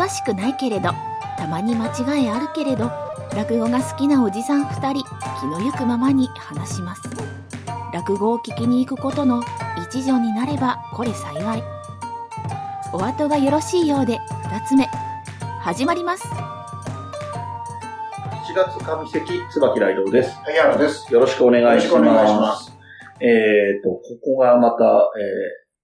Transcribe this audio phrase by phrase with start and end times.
[0.00, 0.92] 詳しくないけれど
[1.36, 2.90] たまに間違いあるけれど
[3.36, 5.04] 落語が好きなおじさん2人
[5.38, 7.02] 気のゆくままに話します
[7.92, 9.42] 落語を聞きに行くことの
[9.76, 11.62] 一助になればこれ幸い
[12.94, 14.86] お後がよろしいようで2つ目
[15.60, 19.42] 始まります7月上関椿
[19.80, 20.34] 雷道です。
[20.42, 21.12] 萩原です。
[21.12, 21.94] よろしくお願いします。
[21.94, 22.76] よろしくお願いします。
[23.20, 24.82] えっ、と、ここがまた、えー、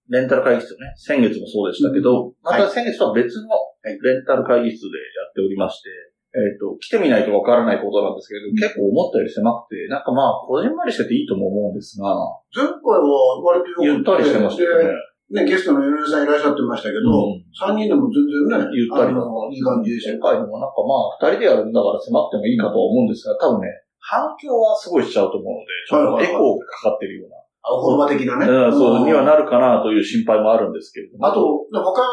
[0.09, 0.93] レンタル会議室ね。
[0.97, 3.49] 先月もそうでしたけど、また先月とは別の
[3.87, 3.99] い。
[4.03, 5.91] レンタル会議室でやっておりまして、
[6.37, 12.13] えっ、と、来てみないとわからないことなんですけど、結構思ったより狭くて、なんかまあ、こじんまりしてていいとも思うんですが、
[12.53, 14.93] 前回は割とゆったりしてましたよね。
[15.33, 17.43] で、ね、ゲストの米根さんいらっしゃってましたけど、うん。
[17.57, 19.17] 三人でも全然ね、ゆったり。
[19.17, 20.13] いい感じでした。
[20.13, 20.21] よ。
[20.21, 28.47] 前回のもなんかまあ、二人でやるんだから狭くてもいいかとは思うんですが、多分ね、反響はすごいしちゃうと思うので、ちょっとエコーがかかってるような、あお言葉的なね。
[28.47, 29.43] うん、そう、にはなる。
[29.43, 31.27] るかなという心配もあるんですけれども。
[31.27, 32.07] あと、他の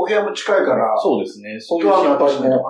[0.00, 1.60] お部屋も近いから、そうですね。
[1.60, 2.64] そういう心配も。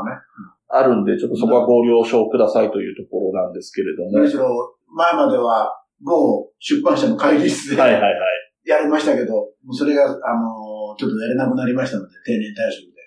[0.72, 4.18] あるんで、ちょっとそこはご了承くださいというところなんですけれども。
[4.18, 5.70] むしろ、前までは、
[6.02, 8.12] 某出版社の会議室ではいはいはい。
[8.64, 13.00] やりましたけど、もうそれが、あの、ちょっとやれなくなりましたので、定年退職で。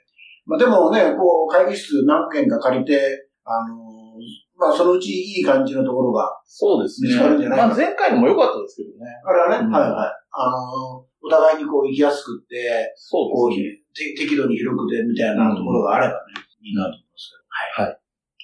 [0.46, 4.20] まあでもね、こう、会議室何軒か借りて、あの、
[4.58, 7.60] まあそのうちいい感じのところが、そうですね見つかるんじゃない。
[7.60, 9.12] かまあ前回のも良かったですけどね。
[9.26, 10.12] あれはね、うんはいはい。
[10.32, 14.16] あの、お互いにこう行きやすくって、そうですね。
[14.16, 17.86] て適度に広くてみたいなところがあればね、いいなと思いますけど。
[17.86, 17.90] はい。
[17.90, 18.00] はい。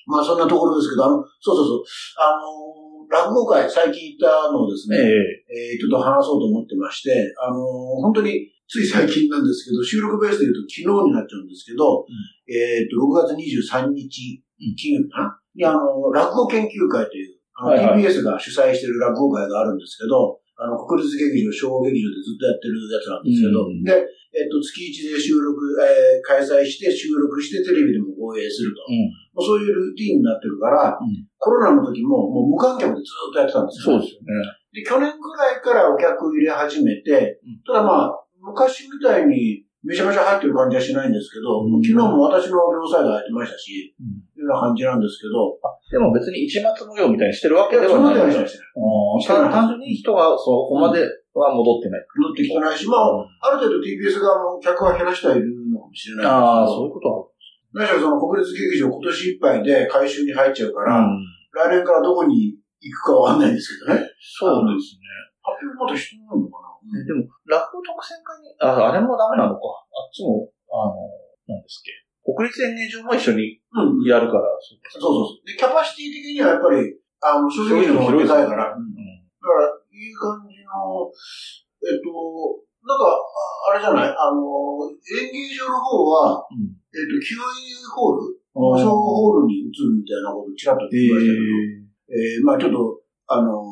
[0.05, 1.83] まあそんなところですけど、あの、そうそうそう、
[2.17, 7.61] あの、落語会最近行ったのをですえね、ええーちょっと話そうと思ってまして、あのー
[8.05, 12.05] 本当につい最近なんですけど、収録ベースで言うと昨日になっちゃうんですけど、
[12.45, 15.38] えっ、と、6月23日、うん金曜日かな？
[15.55, 18.03] に、あの、落語研究会という、あの、はいはい。
[18.03, 23.95] TBS が主催している落語会があるんですけど、あの、国立劇場、小劇場でずっとやってるやつなんですけど、うんで、
[24.29, 28.85] えっ、と、月1で収録、えー開催して、収録して、テレビでも放映すると。
[28.85, 29.09] うん。
[29.33, 31.25] もうそういうルーティンになってるから、うん。
[31.39, 34.59] コロナの時も、もう無観客でずっとやってたんですよ、そうですよね。
[34.69, 41.81] で、去年くらいからお客入れ始めてうん、ただまあ、昔みたいにめちゃめちゃ入ってる感じはしないんですけど、うん。
[41.81, 45.59] 昨日も私の両サイド入ってましたし、うんいうような感じなんですけど、
[45.91, 48.15] でも別に一末無用みたいにしてるわけではな。
[48.15, 48.67] ないではしない。
[48.75, 52.05] あー単純に人がそこまでは戻ってない。
[52.15, 57.31] 戻ってきてないし、まあ、ある程度 TBS 側も客は減らしてはいるのかもしれないああ、ですそういうこと
[57.73, 60.81] けど、何しろその国立劇場今年いっぱいで回収に入っちゃうか。
[60.81, 61.25] ら、うん。
[61.51, 64.07] 来年からどこに行くかわかんないんですけどね。
[64.21, 65.09] そうですね。
[65.41, 69.61] 発表まだしてないのかな、えでも、落語特選会に、あ、あれもダメなのか。
[69.65, 72.08] あっちも、あの、なんですっけ。
[72.23, 74.07] 国立演芸場も一緒にうん。
[74.07, 75.47] やるから、そうそうそう。
[75.47, 78.93] で、キャパシティ的にはやっぱり、あの、正直の方がでかいから、だうん
[79.39, 81.09] から、いい感じの、
[81.83, 82.11] えっと、
[82.85, 84.09] なんか、ああれじゃない？
[84.09, 86.75] あの、演芸場の方は、うん。
[86.91, 87.39] えっと、QA
[87.95, 88.39] ホール？
[88.55, 91.43] あー小ホールに移るみたいなことをちらっと聞きましたけど、
[92.09, 93.63] えーまあちょっと、あの、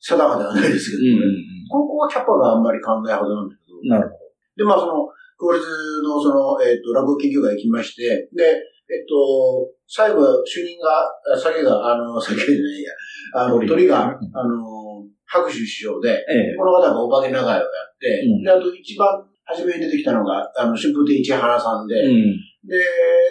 [0.00, 1.32] 定かではないですけど、うん。
[1.70, 4.16] ここはキャパがあんまり考えはずなんだけど、なるほ
[4.56, 5.64] で、まあその、公立
[6.02, 8.56] のその、えっ、と、落語研究会行きまして、で、
[8.88, 12.92] えっ、と、最後、主任が、あ酒が、あの、 酒じゃないや、
[13.34, 16.14] あの、鳥鳥がうん、あの、白手師匠で、ど。
[16.14, 16.56] ええ。
[16.56, 17.66] この方がお化け長屋をやっ
[18.00, 22.22] て、うんで、あと一番初めに出てきたのが、あの、春風亭市原さんで、うん。
[22.66, 22.78] で、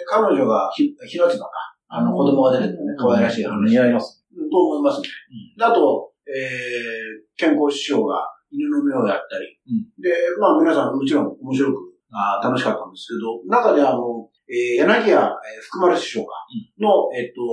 [0.06, 1.50] 彼女がひ、ひなつばか、
[1.88, 3.70] あの、子供が出てくるね、可愛らしい話。
[3.70, 4.26] 似合います。
[4.50, 5.08] と思いますね。
[5.56, 15.28] であと、えー、健康師匠が犬の目をやったり、うんで、まあ皆さんもちろん面白く、あー楽しかったんですけど、中であの、えー、柳家、えー
[15.68, 16.32] 福丸師匠が、
[16.80, 17.44] の、えっと、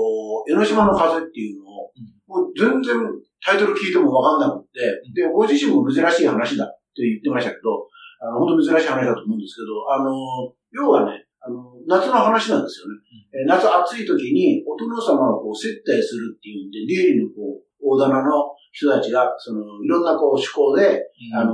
[0.48, 1.92] 江ノ島の風っていうのを、
[2.28, 2.96] もう全然
[3.44, 4.80] タイトル聞いてもわかんなくって、
[5.12, 7.90] で、ご自身も珍しい話だって言ってましたけど、
[8.24, 12.96] あの、本当珍しい話だと思うんですけど、あの、要はね、あの、夏の話なんですよね。
[13.36, 21.04] えー夏暑い時にお殿様をこう接待するっていうんで、出入りのこう、大棚の人たちが、その、いろんなこう趣向で、
[21.36, 21.52] あの、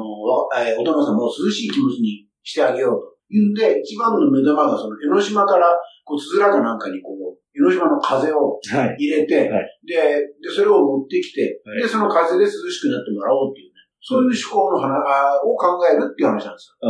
[0.53, 5.69] えーお殿様を涼しい気持ちにしてあげようというんで、一番の目玉がその江ノ島から、
[6.03, 8.95] こう、つづらかなんかにこう、江ノ島の風をはい。
[8.97, 9.93] 入れて、はいで、
[10.41, 16.89] で、それを持ってきて、はいで、その風で涼しくなってもらおうっていうね、そういう趣向の話あを考えるっていう話なんですよ。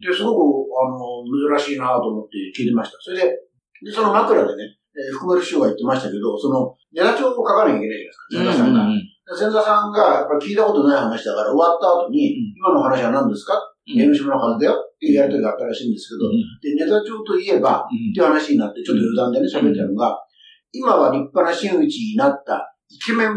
[0.00, 0.40] で、すごく、
[0.72, 2.96] あの、珍しいなと思って聞いてました。
[3.04, 3.36] それで、
[3.84, 7.98] で、その枕でね、えー福丸師匠が言ってましたけど、その、ネタ帳を書かなきゃいけない
[8.32, 8.80] じゃないですか、前座さんが。
[8.88, 13.60] うん前座さんが、やっぱり聞いたことない話だから、終わった後に、うん今の話は何ですか
[13.96, 14.84] 江ノ島の風だよ。
[14.96, 20.18] っていうやりとりがあったらしいんですけど、で、ネタ帳といえば、っていう話になって、ちょっと余談でね、喋ったのが、
[20.72, 23.30] 今は立派な真打ちになったイケメン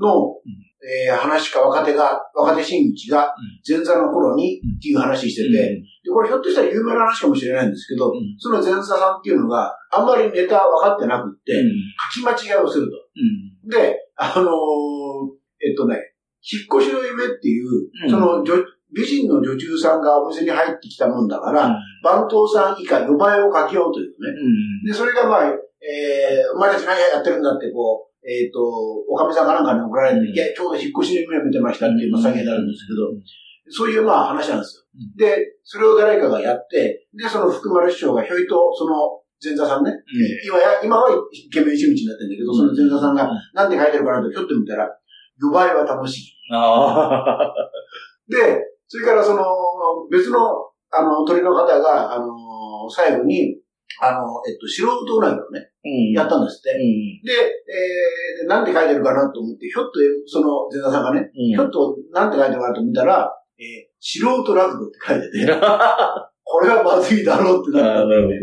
[0.00, 0.40] の、
[0.82, 3.34] えー話か若手が、若手真打ちが
[3.68, 8.34] 前座の頃にっていう話してて、で、これひょっとしたら有名な話かもしれないんですけど、うん。
[8.38, 11.52] その前座さんっていうのがあんまりネタ分かってなくって、
[12.14, 12.92] 書き間違いをすると。
[13.64, 13.68] うん。
[13.68, 15.96] で、あのーえっとね、
[16.42, 18.10] 引っ越しの夢っていう、うん。
[18.10, 18.54] その女、
[18.94, 24.90] 美人の女中さんがお店に入ってきたもんだから、番頭さん以下呼ばれをかけようというね。
[24.90, 33.10] で、それがまあ、えー、お前たち何やってるんだって、こう、えっ、と、おかみさんかなんかに送られて、うんいや、ちょうど引っ越しの夢を見てましたっていうのが詐欺になるんですけど、
[33.68, 34.82] そういうまあ話なんですよ。
[34.84, 39.90] うんで、それを誰かがやって、で、その福丸師匠がひょいと、その前座さんね、
[40.46, 44.88] 今や、今はイケメンになってるんだけど、その前座さんがうんなんて書いてるかなとひょっと見たら、
[45.40, 46.32] 呼ばれは楽しい。
[46.52, 47.54] ああ。
[48.28, 49.40] で、それからその、
[50.10, 52.28] 別の、あの、鳥の方が、あの、
[52.90, 53.56] 最後に、
[54.02, 56.76] あの、えっと、素人占いをね、うんやったんですって。
[56.76, 57.24] うん。
[57.24, 59.96] で、えー、なんて書いてるかなと思って、ひょっと、
[60.26, 65.48] その前座さんがね、ひょっと、なんて書いてるかなと見たら、えー、素人落語って書いてて、
[66.44, 68.40] これはまずいだろうってなったんで、ね、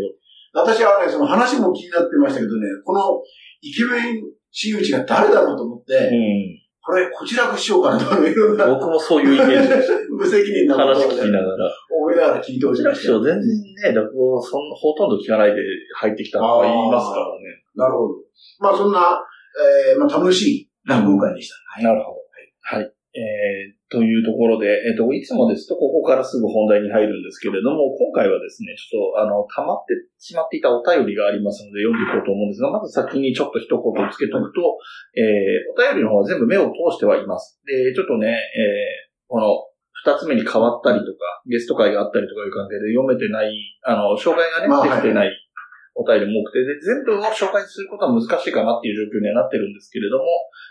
[0.54, 3.22] 私はね、その話も気になってましたけどね、この
[3.62, 6.59] イケメン真打ちが誰だろうと思って、うん。
[6.90, 9.94] これ、こちらくしようかなとか、いろんな僕もそういうイメージでした。
[10.10, 11.72] 無責任なこと話聞きながら。
[11.88, 15.62] 思いながら聞いてほしいこちら師匠全然ね、落語そんほとんど聞かないで
[15.98, 17.62] 入ってきたとか言いますからね。
[17.76, 18.14] なるほど。
[18.58, 19.22] まあ、そんな、
[19.94, 21.84] えー、まあ、楽しい落語会でした。
[21.84, 22.18] なるほど。
[22.62, 22.92] はい。
[23.20, 33.76] えー、というところで、えっ、と、いつもですと、ここからすぐ本題に入るんですけれども、今回はですね、ちょっと、あの、溜まってしまっていたお便りがありますので、読んでいこうと思うんですが、まず先にちょっと一言
[34.08, 34.80] つけとくと、
[35.20, 37.60] えー、お便りの方は全部目を通してはいます。
[37.68, 39.68] で、ちょっとね、えー、この、
[40.00, 43.52] 二つ目に変わったりとか、ゲスト会があったりとかいう関係で読めてない、
[43.84, 45.32] あの、紹介がね、まあできてない
[46.00, 50.24] お便りも多くて、で、全部を紹介することは難しいかなっていう状況にはなってるんですけれども、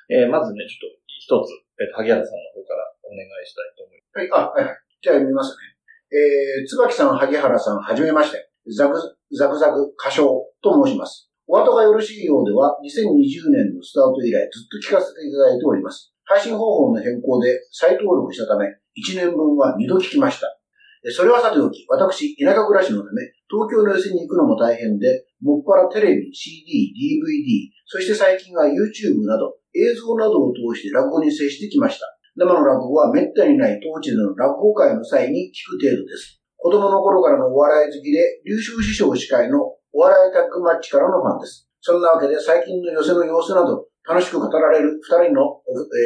[0.09, 4.19] えー、まずね、ちょっと一つ、えっ、と、萩原さんの方からお願いしたいと思います。
[4.19, 4.79] はい、あ、はい。
[5.01, 5.79] じゃあ読みますね。
[6.11, 8.51] えー、椿さん、萩原さん、はじめまして。
[8.75, 8.99] ザグ、
[9.33, 10.27] ザグザグ歌唱
[10.61, 11.31] と申します。
[11.47, 16.13] お後がよろしいようでは、2020年のスタート以来ずっと聞かせていただいております。
[16.25, 20.58] 配信方法の変更で再登録したため、1年分は2度聞きました。
[21.06, 32.06] それはさておき、私、田舎暮らしのため、東京の寄せに行くのも大変で、もっぱらテレビ、CD、DVD、そして最近は YouTube など、映像などを通して落語に接してきました。
[32.37, 36.41] 生の落語は滅多にない当地での落語会の際に聞く程度です。
[36.56, 39.62] 子供の頃からのお笑い好きで、優秀師匠司会の
[39.93, 41.69] お笑いタッグマッチからのファンです。
[41.81, 45.62] そんなわけで最近の寄せの様子など、楽しく語られる二人の,、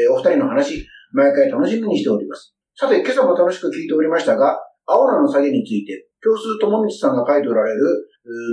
[0.07, 2.55] えーお二人の話、毎回楽しみにしております。
[2.75, 7.81] さて、今朝も楽しく聞いておりましたが、青菜の下げについて、教数友道さんが書いておられる、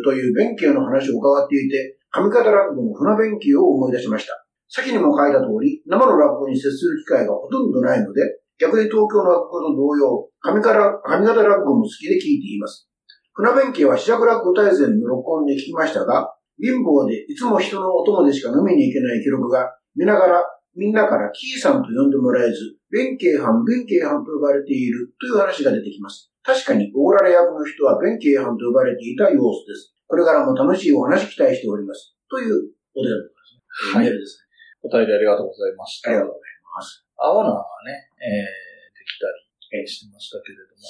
[0.04, 4.34] という弁慶の話を伺っていて、上方落語の船弁慶を思い出しました。
[4.68, 8.22] 先にも書いた通り、生の落語に接する機会がほとんどないので、
[8.60, 12.90] 逆に東京の落語と同様、上方落語も好きで聞いています。
[13.34, 20.44] 船弁慶は四尺落語大全の録音で聞きましたが、貧乏でいつも人のお供でしか飲みに行けない記録が、見ながら、
[20.76, 26.32] みんなからキーさんと呼んでもらえず、弁慶藩、弁慶藩と呼ばれているという話が出てきます。
[26.44, 29.94] 確かに、おごられ役の人は弁慶藩と呼ばれていた様子です。
[30.08, 32.16] これからも楽しいお話期待しております。
[32.30, 33.94] というお手紙です。
[33.94, 34.42] はいメールです
[34.82, 36.10] お便りありがとうございました。
[36.10, 36.16] ね。
[36.16, 37.06] ありがとうございます。
[37.18, 39.28] 青菜はね、えー、できた
[39.76, 40.82] りしてましたけれども、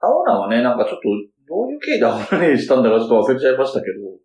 [0.00, 1.10] 青菜はね、なんかちょっと、
[1.48, 4.16] どういう経緯で青菜にしたんだかちょっと忘れちゃいましたけど、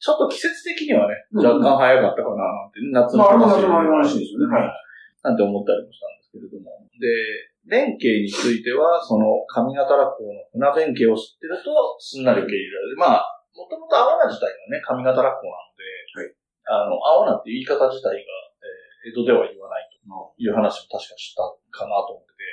[0.00, 3.68] ちょっと季節的にはね、うん若干早かったかななんて、夏のまあ、夏の
[4.00, 4.56] 話ですよね。
[4.56, 4.72] はい。
[5.22, 6.80] なんて思ったりもしたんですけれども。
[6.96, 7.04] で、
[7.68, 10.40] 弁慶については、その上方落語の
[10.72, 11.68] 船弁慶を知ってると、
[12.00, 12.96] すんなり受け入れられる。
[12.96, 15.84] まあ、もともと青菜自体がね、上方落語なので、
[16.16, 16.32] はい
[16.64, 19.96] あの、青菜っていう言い方自体が、えー江戸では言わないと
[20.36, 21.40] いう話も確かした
[21.72, 22.44] かなと思ってて、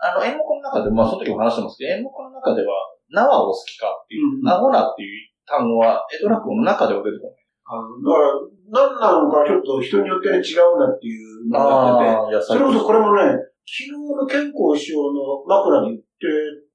[0.00, 2.72] あの、演目の中で、まあ、その時も話してますけど、演目の中では、
[3.12, 7.44] 縄を好きかっていう、うん青菜っていう単語は、江戸落語の中では出てこない。
[7.64, 13.22] あのだから、何なのかちょっと人によってね、違うんだっていうのがあってて、それこそこれもね、
[13.64, 16.04] 昨日の健康師匠の枕で言って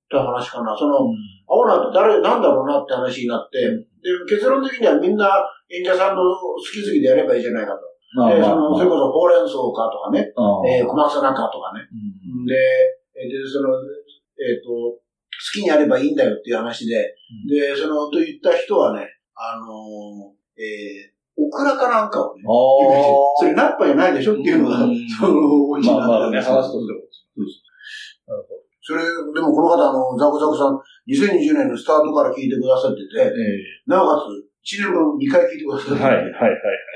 [0.10, 0.76] た話かな。
[0.76, 1.14] その、
[1.46, 5.30] 青菜って誰、なんだろうなって話になって、で、結論的にはみんな
[5.70, 7.86] 演者さんの好き好きでやればいいじゃないかと。
[8.18, 10.34] まあで、その、それこそほうれん草かとかね、
[10.66, 11.86] えー、小松菜かとかね。
[11.86, 12.56] うんで、
[13.14, 13.70] えーで、その、
[14.40, 14.98] えっ、と、好
[15.52, 17.16] きにやればいいんだよっていう話で、
[17.48, 22.44] で、その、と言った人はね、あのーえー、オクラかなんかをね、
[23.40, 27.00] それナッパじゃないでしょっていうのが、うんその、オチにまあまあね、なったんです話としても。
[28.28, 28.70] なるほど。
[28.82, 30.76] それ、でもこの方、あの、ザクザクさん、
[31.08, 33.32] 2020年のスタートから聞いてくださってて、え
[33.88, 36.34] なおかつ、1年分2回聞いてくださってはい、はい、はい。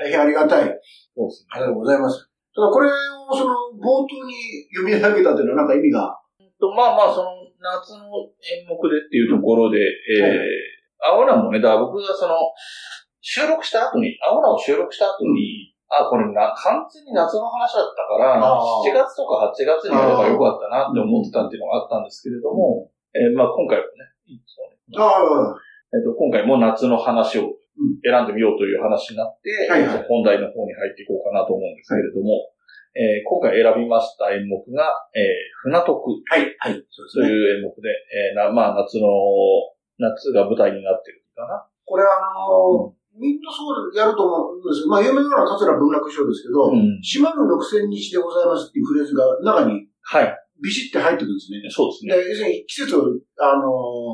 [0.04, 0.68] 大変ありがたい。
[1.16, 1.48] そうですね。
[1.50, 2.28] ありがとうございます。
[2.54, 2.92] ただこれを
[3.34, 6.14] その冒頭に読み上げたというのはなんか意味が？
[6.60, 8.04] とまあまあ、その夏の
[8.44, 10.44] 演目でっていうところで、えー、
[11.00, 12.36] 青菜もね、だから僕がその、
[13.24, 18.84] 収録した後に、青菜を収録した後に、あ、これな、完全に夏の話だったから、あー。
[18.84, 24.76] 7月とか8月にやればよかったなって思ってたっていうのがあったんですけれども、えーまあ今回はね、いいですかね。
[25.00, 25.56] ああ、
[25.96, 27.98] えっと、今回も夏の話をうん。
[28.06, 30.06] 選んでみようという話になって、はいはい。
[30.06, 32.53] 本題の方に入っていこうかなと思うんですけれども、
[32.94, 37.26] えー今回選びました演目が、えー船徳はい、はい、そうですね。
[37.26, 39.08] という演目で、えーなまあ夏の、
[39.98, 41.66] 夏が舞台になってるかな。
[41.84, 50.38] これあのーみんなそうやると思うんですまあ、有名なのは桂文楽師匠ですけど、うん島の六千日でございますっていうフレーズが中にはい。
[50.62, 51.58] ビシッて入ってくるんですね。
[51.68, 52.14] そうですね。
[52.14, 53.02] で、要するに季節を、
[53.42, 53.68] あの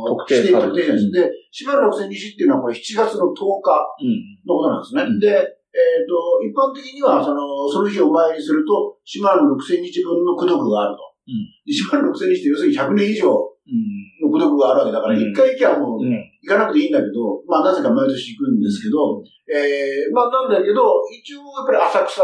[0.08, 1.10] ー、特定特定です。
[1.12, 4.40] で、島の六千日っていうのはこれ7月の10日うん。
[4.48, 5.02] のことなんですね。
[5.02, 11.02] うんで、えっ、と、一般的には、その、その日お参りすると、島の六千日分の功徳があると。
[11.28, 14.26] うんで島の六千日って要するに100年以上うん。
[14.26, 16.10] の功徳があるわけだから、うん一、回行きゃもう、うん。
[16.10, 22.22] 行かなくていいんだけど、まあなぜか毎年行くんですけど、えー、まあなんだけど、一応やっぱり浅草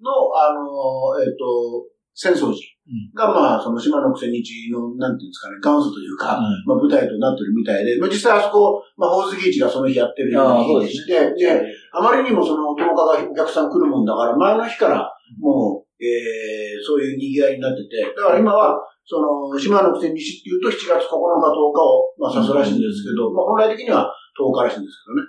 [0.00, 1.84] の、あの、えっ、と、
[2.20, 3.08] 浅草寺うん。
[3.16, 6.68] がまあその島の九千日の、なんていうんですかね、元祖というか、うん。
[6.68, 11.64] まあ舞台となってるみたいで、まあ実際あそこ、まあ宝石市がその日やってるような日でして、で
[11.96, 15.08] あまりにもその10日がお客さん来るもんだから、前の日から
[15.40, 25.24] もう、えー、そういう賑わいになってて、だから今は、その、島の九千日っていうと7月9日10日を、まあ指すらしいんですけど、まあ本来的には10日らしいんですけどね。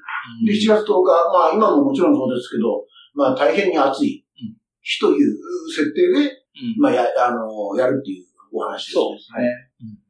[0.45, 2.83] で、7月10日、まあ今ももちろんそうですけど、
[3.13, 4.57] まあ大変に暑いうん。
[4.81, 5.37] 日という
[5.69, 6.40] 設定で、うん
[6.77, 9.47] まあや、あの、やるっていうお話です、そうですね。
[9.81, 10.01] うん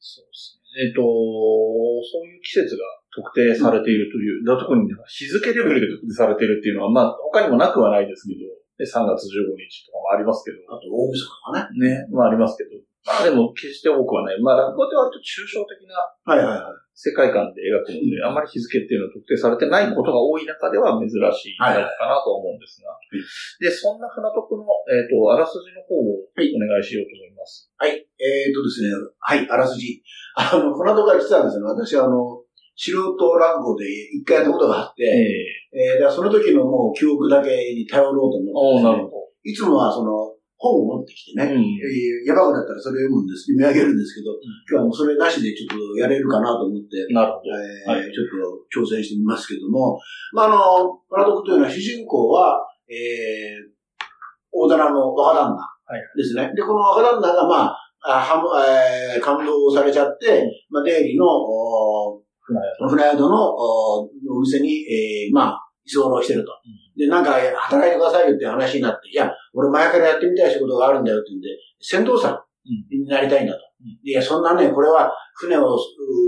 [0.00, 0.88] そうですね。
[0.88, 2.82] えっと、そういう季節が
[3.12, 8.40] 特定されているという、だ特に日付レベルで特定されているっていうのは、まあ他にもなくはないですけど、
[8.80, 12.00] で3月15日とかもありますけど、あと大晦日とかね。
[12.00, 14.40] ね、まあありますけど、まあでも決して多くはない。
[14.40, 16.80] まあ落語って割と抽象的なはいはいはい。
[16.92, 21.88] 世界観で描くので、あんまり日付っていうのは特定されてないことが多い中では珍しいかな
[22.20, 22.92] と思うんですが。
[23.56, 26.44] で、そんな船徳の、えっ、と、あらすじの方をお願
[26.76, 27.72] いしようと思います。
[27.80, 27.96] はい。
[27.96, 30.04] えー、とですね、はい、あらすじ。
[30.36, 32.44] あの、このところ実はですね、私あの、
[32.76, 35.04] 素人落語で一回やったことがあって、
[35.72, 39.16] ええー、だからその時のもう記憶だけに頼ろうと思って、おーなるほど。
[39.44, 40.29] いつもはその、
[40.60, 41.60] 本を持ってきてね、うん。
[41.80, 44.36] えーやばくなったらそれを読むんです、読み上げるんですけど、
[44.68, 47.48] 今日はもうそれなしでちょっとやれるかなと思って、なるほど。
[47.96, 49.98] えーちょっと挑戦してみますけども、
[50.36, 52.60] まあ、あの、村徳というのは主人公は、
[52.92, 53.72] えー、
[54.52, 56.00] 大棚の若旦那い。
[56.16, 56.52] ですね。
[56.54, 63.20] で、この若旦那が、まあ、あはむえー感動されちゃって、まあ、出入りの、お船宿。
[63.20, 65.59] のおお店に、えー、まあ、
[65.98, 66.52] 居候してると。
[66.96, 71.48] で、なんか、働いてくださいよっていう話になって、いや、俺前からやってみたい仕事があるんだよって言うんで、
[71.80, 72.38] 船頭さん
[72.94, 73.60] になりたいんだと。
[74.04, 75.78] いや、そんなね、これは船をう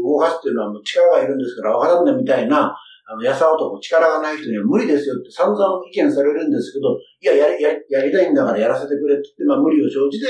[0.04, 2.74] 動かすっていうのはもう力がいるんですから、若旦那みたいな、
[3.06, 10.26] あの、やさ男、力がない人には無理ですよって散々意見されるんですけど、いや、やり、やり、やりたいんだからやらせてくれって言って、まあ無理を生じて、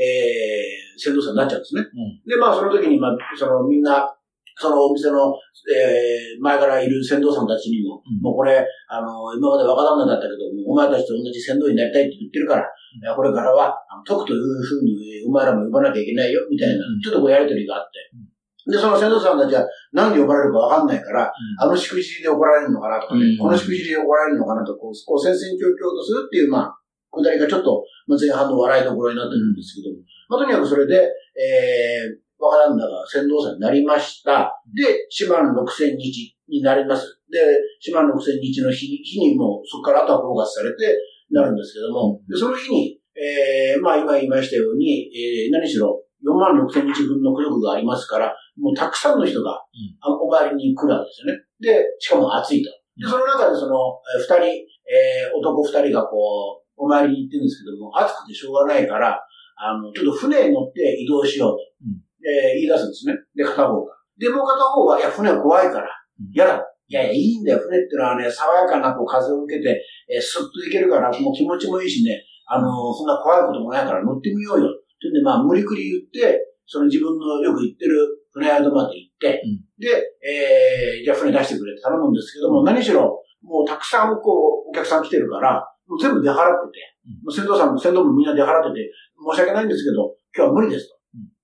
[0.00, 1.82] えー、船頭さんになっちゃうんですね。
[1.82, 4.15] うんで、まあその時に、まあ、そのみんな、
[4.56, 5.36] そのお店の、
[5.68, 8.20] えー、前からいる船頭さんたちにも、うん。
[8.22, 12.64] もうこれ、あの、今まで若旦那だったけど、お前たちと同じ船頭になりたいって言ってるから、い
[13.04, 18.72] やこれからは、徳というふうに、お前らも呼ばなきゃいけないよ、みたいなうん、ちょっとこうやりとりがあって。
[18.72, 23.38] で、その船頭さんたちは、なんで呼ばれるかわかんないから、あのしくじりで怒られるのかなとかね、うん。
[23.38, 26.78] このしくじりで怒られるのかなと、こう、こう戦々恐々とするっていう、まあ、
[27.12, 31.06] くだりがちょっと、まあ、前半の笑いどころになってるんですけども、まあ、とにかくそれで、
[31.38, 34.52] えー、若旦那が船頭さんになりました。
[34.74, 37.20] で、島の六千日になります。
[37.30, 37.40] で、
[37.80, 40.98] 島の六千日の日に、日にもう、そこからあとはフォーカスされて
[41.30, 49.52] なるんですけども、で、その日に、えー、まあ今言いましたように、えー、何しろ、4万6千日分の苦力がありますから、もうたくさんの人が、
[50.00, 51.42] あお参りに来るわけですよね。
[51.60, 52.70] で、しかも暑いと。
[52.96, 53.76] で、その中でその、
[54.16, 59.20] えー二人、えー、男二人がこう、お参りに行ってるんですけども、暑くてしょうがないから、
[59.56, 63.14] あの、ちょっと船に乗って移動しようと、うんえー言い出すんですね。
[63.34, 63.92] で、片方が。
[64.18, 65.88] で、もう片方は、いや、船は怖いから
[66.20, 66.62] うん、嫌だ。
[66.88, 67.58] いやいや、いいんだよ。
[67.58, 74.70] 船ってのはね、爽やかなこう風を受けて、えースッと行けるから、もう気持ちもいいしね、あのーそんな怖いこともないから乗ってみようよ。
[74.70, 77.94] ってんで、まあ、無理くり言って、その自分のよく行ってる
[78.32, 79.92] 船宿まで行って、うんで、
[80.24, 90.95] えー、じゃあ船出してくれって頼むんですけども、何しろ、もうたくさんこう、お客さん来てるから、もう全部出払ってて、うんもう船頭さんも船頭もみんな出払ってて、申し訳ないんですけど、今日は無理ですとうん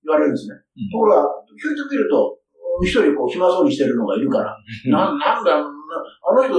[0.03, 0.55] 言われるんですね。
[0.55, 2.37] うんところが、ひょいと見ると、
[2.81, 4.57] 一人こう暇そうにしてるのがいるから、
[4.89, 6.57] な、なんだ、なあの人、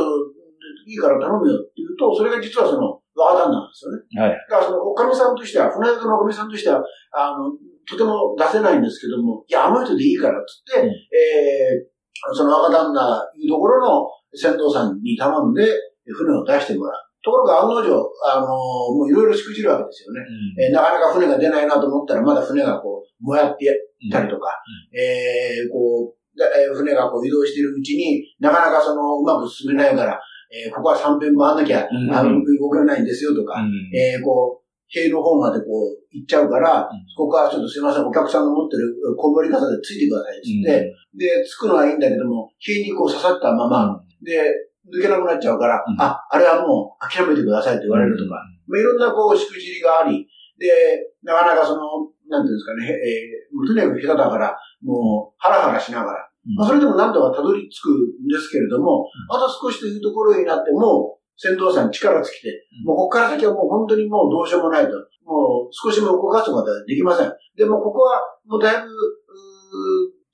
[0.87, 4.03] いいから頼むよって言うと、それが実はその、若若旦那なんですよね。
[4.21, 4.39] はい。
[4.51, 6.83] だからその、おかみさんとしては、船宿のおかみさんとしては、
[7.13, 7.53] あの、
[7.87, 15.69] とても出せないんですけども、いや、あの人でいいから、つって、うんえー、その若旦那いうところの船頭さんに頼んで、
[16.07, 17.04] 船を出してもらう。
[17.25, 20.21] ところが案の定、あのもういろいろしくじるわけですよね。
[20.61, 23.65] えーなかなか船が出ないなと思ったら、まだ船がこう、燃やって
[23.99, 24.51] いたりとか、
[24.93, 30.21] えーこう、だえー船がこう移動しているうちになかなかその、うまく進めないから、
[30.53, 32.13] えーここは3遍回んなきゃ、うん。
[32.15, 33.73] あの、動けないんですよとか、うん。
[33.97, 37.01] えーこう、塀の方までこう、行っちゃうから、うん。
[37.17, 44.43] ここはちょっとすいません、お客さんの持ってるこぼり傘でついてくださいっつって、で、つくのはいいんだけども、塀にこう刺さったまま、で、
[44.93, 50.27] 抜けなくなっちゃうから、うんあ、あれはもう諦めてくださいって言われるとか、まあ、いろんなこう、しくじりがあり、
[50.59, 50.69] で、
[51.23, 51.83] なかなかその、
[52.29, 57.91] なんていうんですかね、えー、とにかく下手だから、もう、ハラハラしながら、まあ、それでも何とかたどり着く
[58.25, 64.93] んですけれども、あと少しというところになっても、船頭さん力尽きて、もうここから先はもう本当にもうどうしようもないと。
[65.25, 67.33] もう少しも動かすことはできません。
[67.57, 68.89] でもここはもうだいぶ、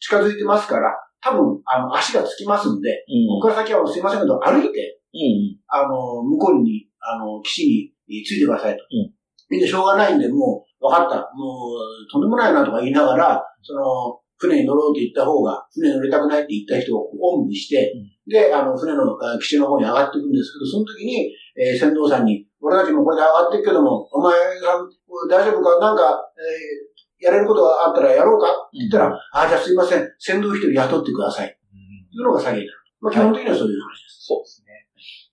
[0.01, 0.91] 近づいてますから、
[1.23, 5.59] 多分、あの、足がつきますんで、ここから先はすいませんけど、歩いて、うん。
[5.69, 8.85] あの、向こうに、あの、岸についてくださいと。
[8.91, 9.13] うん
[9.51, 11.17] みんなしょうがないんで、もう、分かった。
[11.35, 17.93] もう、とんでもないなとか言いながら、その、船に乗ろうと言った方が、船に乗りたくないって言った人をおんぶして、
[18.31, 24.87] で、あの、船のあ岸の方に上がっていくんですけど、その時に、えー船頭さんに、俺たちもこれで上がっていくけども、お前さん、
[25.29, 25.79] 大丈夫か？
[25.83, 26.90] なんか、えー
[27.21, 28.49] やれることがあったらやろうか？
[28.49, 31.53] って言ったら、あ、じゃあすいません、船頭一人雇ってください。
[31.53, 32.79] というのが詐欺になる。
[33.01, 34.27] まあ、基本的にはそういう話です。
[34.27, 34.73] そうですね。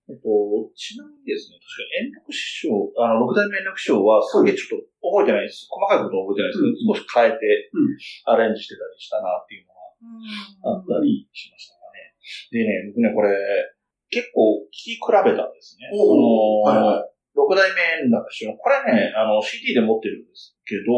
[0.08, 0.28] えっと、
[0.72, 5.68] ちなみにですね、確か円楽師匠、あの、六代目円楽師匠は、すげえちょっと覚えてないです。
[5.68, 7.44] 細かいことは覚えてないですけど、少し変えて
[7.76, 7.92] うん、
[8.32, 12.16] アレンジしてたりしたなっていうのがあったりしましたかね。
[12.56, 13.36] でね、僕ね、これ、
[14.08, 15.92] 結構聞き比べたんですね。
[15.92, 20.90] おのはいはい六代目円楽師匠、これね、あの、CD で持ってるんですけど、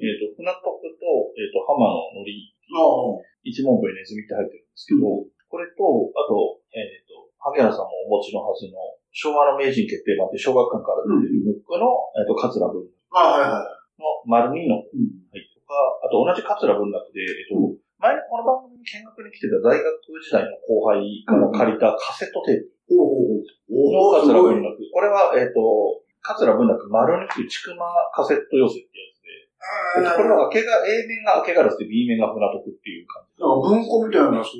[0.00, 1.04] えっ、と、船徳と、
[1.36, 2.56] えっ、と、浜野のり、
[3.44, 5.04] 一文部にネズミって入ってるんですけど、
[5.52, 5.84] これと、
[6.16, 8.80] あと、えっ、と、萩原さんもお持ちのはずの、
[9.12, 11.84] 昭和の名人決定版って小学館から出てるムックの、
[12.16, 12.88] えっ、と、桂文。
[13.12, 13.82] はいはい。
[14.00, 15.28] の丸二のうん。
[15.28, 19.86] 入ってとか、あと同じ桂文楽で、えっ、と、前にこの番組に見学に来てた大学
[20.18, 22.81] 時代の後輩から借りたカセットテープ
[23.70, 24.54] おすごい。
[24.54, 24.76] 文楽。
[24.92, 29.30] これは、えっ、と、桂文楽丸二っていうちくまカセット寄せってやつで、
[29.98, 33.42] えっとこれは明けが、A 面が明けガラスで B 面が船徳っていう感じで。
[33.42, 34.58] なんか文庫みたいな想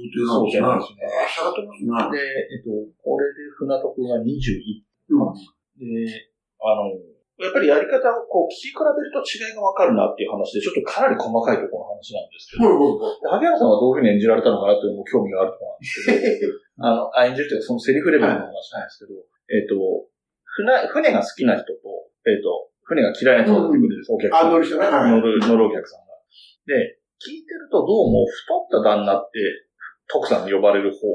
[0.51, 0.99] 定なんですね。
[0.99, 2.19] そうですねあ、しゃがってますね。
[2.19, 2.71] で、えっと、
[3.03, 5.35] これで船徳が21うん。
[5.79, 6.95] で、あの、
[7.43, 12.71] やっぱりやり方をこう聞き比べると違いがわかるなっていう話で、ちょっとかなり細かいところの話なんですけど。
[13.27, 16.55] 萩原さんはどういうふうに演じられたのかなっていうのも興味があるところなんですけど、
[16.87, 18.47] あの、あ演じるというかそのセリフレベルの話
[18.79, 19.19] なんですけど、
[19.51, 19.75] えっと、
[20.55, 21.83] 船、船が好きな人と、
[22.31, 24.51] えっと、船が嫌いな人が出てくるんです、お客さあ、ん。
[24.55, 24.87] 乗る人ね。
[24.87, 25.11] はい。
[25.11, 26.15] 乗る、乗るお客さんが。
[26.71, 29.43] で、聞いてるとどうも太った旦那って、
[30.07, 31.11] 徳さんに呼ばれる方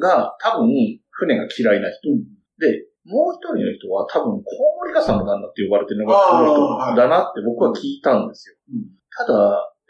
[0.00, 0.72] が多分
[1.10, 2.08] 船が嫌いな人。
[2.08, 8.56] うんで、もう一人の人は多分コウモリガさんの旦那って呼ばれてるのがこのはい人だなって僕は聞いたんですよ。
[8.70, 9.34] うんただ、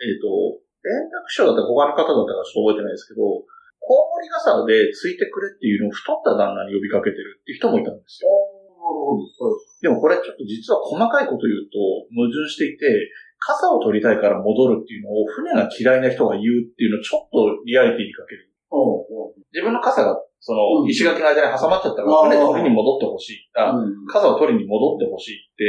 [0.01, 3.21] えっ、と、連絡省だったか他の方だったかちょっと覚えてないですけど、
[3.77, 8.33] コウモリガサでついてくれっていうのを太った旦那に呼びかけてるっていう人もいたんですよ。
[9.83, 11.77] でもこれちょっと実は細かいこと言うと
[12.17, 12.89] 矛盾していて、
[13.37, 18.49] 傘を取りたいから戻るっていうのを船が嫌いな人が言うっていうのをちょっとリアリティにかける。
[19.53, 20.89] 自分の傘が、その、うん。
[20.89, 23.51] 石垣の間に挟まっちゃったから、船取りに戻ってほしい。
[23.55, 24.07] あ、うん。
[24.07, 25.65] 傘を取りに戻ってほしいって、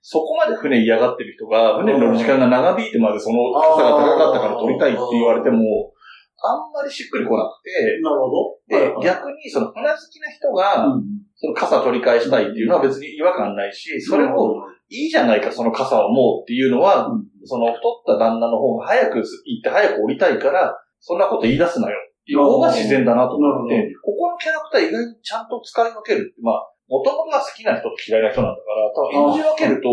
[0.00, 5.92] そこまで船嫌がってる人が、船に乗る時間が長引いてまでその傘が高かったから取りたいって言われても、
[6.38, 8.56] あんまりしっくりこなくて、なるほど。
[8.68, 11.04] で、はい逆にその船好きな人が、うん。
[11.34, 17.24] その傘取り返したいっていうのは別に違和感ないし、それを、いいじゃないか、その傘をもうっていうのは、うん。
[17.44, 29.86] その太った旦那の方が早く行って早く降りたいから、そんなこと言い出すなよっていう方が自然だなと思って、ここのキャラクター意外にちゃんと使い分けるって、まあ、もともとが好きな人と嫌いな人なんだから、多分演じ分けると、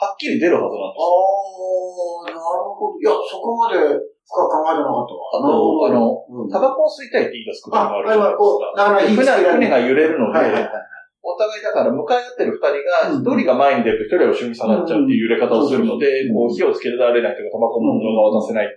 [0.00, 1.04] はっきり出るはずなんですよ。
[1.04, 2.98] ああ、なるほど。
[2.98, 5.28] いや、そこまで深く考えてなかったわ。
[5.36, 8.32] あと、あの、うんタバコを吸いたいって言い出すことあ、もあるじゃな
[8.96, 9.44] いですか。
[9.44, 10.72] 船船が揺れるので、はいはいはい。
[11.24, 18.68] お互いだから向かい合ってる二人が、うん一人が前に出ると一人は後ろに下がっちゃうっていう揺れ方をするので、うんこう火をつけられないというか、タバコの物が渡せない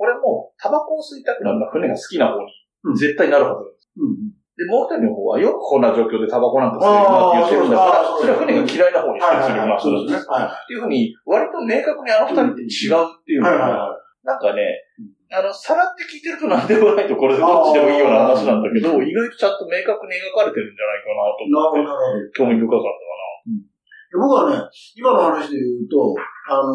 [0.00, 2.48] これも、タバコを吸いたくなるのは船が好きな方に
[2.84, 2.94] うん。
[2.96, 3.92] 絶対なるはずなんです。
[4.00, 9.64] うんで、もう一人の方はよくこんな状況でタバコなんか吸えるなって言ってるんだから、それは船が嫌いな方にしはいかするはいはい。
[9.64, 10.28] そうまあそれですね。
[10.28, 14.84] はいっていうふうに、割と明確にあの二人って違うっていうのが、なんかね、
[15.32, 23.20] あの、さらって聞いてると何でもないとこれでどっちでもいいような話なんだけど、意外とちゃんと明確に描かれてるんじゃないかなと思って、興味深かったか
[24.18, 24.58] 僕はね、
[24.96, 26.14] 今の話で言うと、
[26.50, 26.72] あの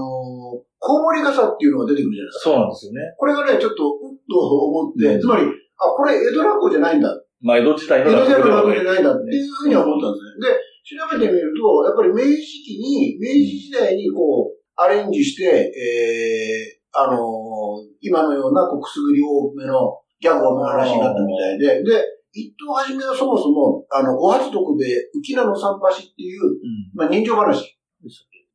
[0.55, 2.49] ー、コウモリ傘っていうのが出てくるじゃないですか。
[2.51, 3.01] そうなんですよね。
[3.17, 5.43] これがね、ちょっと、うんと思って、うんつまり、
[5.77, 7.11] あ、これ江戸落語じゃないんだ。
[7.41, 8.85] まあ、江戸時代の江戸時代の落語じゃい。
[8.85, 10.55] ないんだっていうふうには思ったんですね。
[10.55, 17.55] で、調べてみると、やっぱり明治期に、明治時代にこう、アレンジして、えー、あのー
[18.01, 26.91] 今のようなこうくすぐり多めのギャグの話になったみたいで、で、一等はじめはそもそも、あの、お初徳兵衛、浮名の三橋っていう、うん。
[26.93, 27.79] まあ、人情話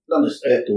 [0.04, 0.52] なんですって。
[0.52, 0.76] えっと、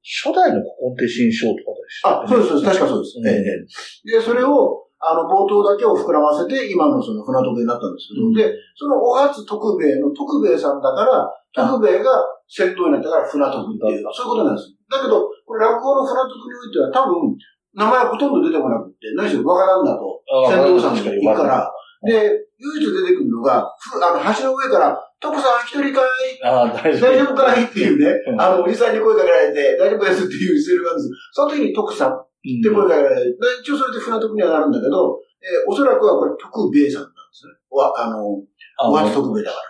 [0.00, 2.78] 初代の古今亭新章とかでしたあ、そうです、そうです。
[2.80, 3.20] 確かそうです。
[3.20, 14.72] うんええで、それを、あの、冒頭だけを膨らませて、今のその船徳になったんですけど、うんで、そのお初徳兵衛の徳兵衛さんだから、徳兵衛が先頭になったから船徳っていう、そういうことなんです。
[14.88, 17.36] だけど、これ落語の船徳においては多分、
[17.74, 21.72] 名前ほとんど出てこなくって、何しろ若旦那とあ船頭さんがいるか確ら、
[22.02, 27.10] で、唯一出てくるのが、ふあの、橋の上から、徳さん一人かいああ、大丈夫。
[27.12, 27.64] 大丈夫かい？
[27.64, 31.10] っていうね、うんあの、おじさんに声かけられて、大丈夫ですっていうセリフがあるんです。
[31.32, 37.52] その時に徳さんって声かけられて、で一応それで船徳にはなるんだけど、えーおそらくはこれ徳兵衛さんなんですね。
[37.70, 38.40] わ、あの、
[38.80, 39.64] あお初徳兵衛だから。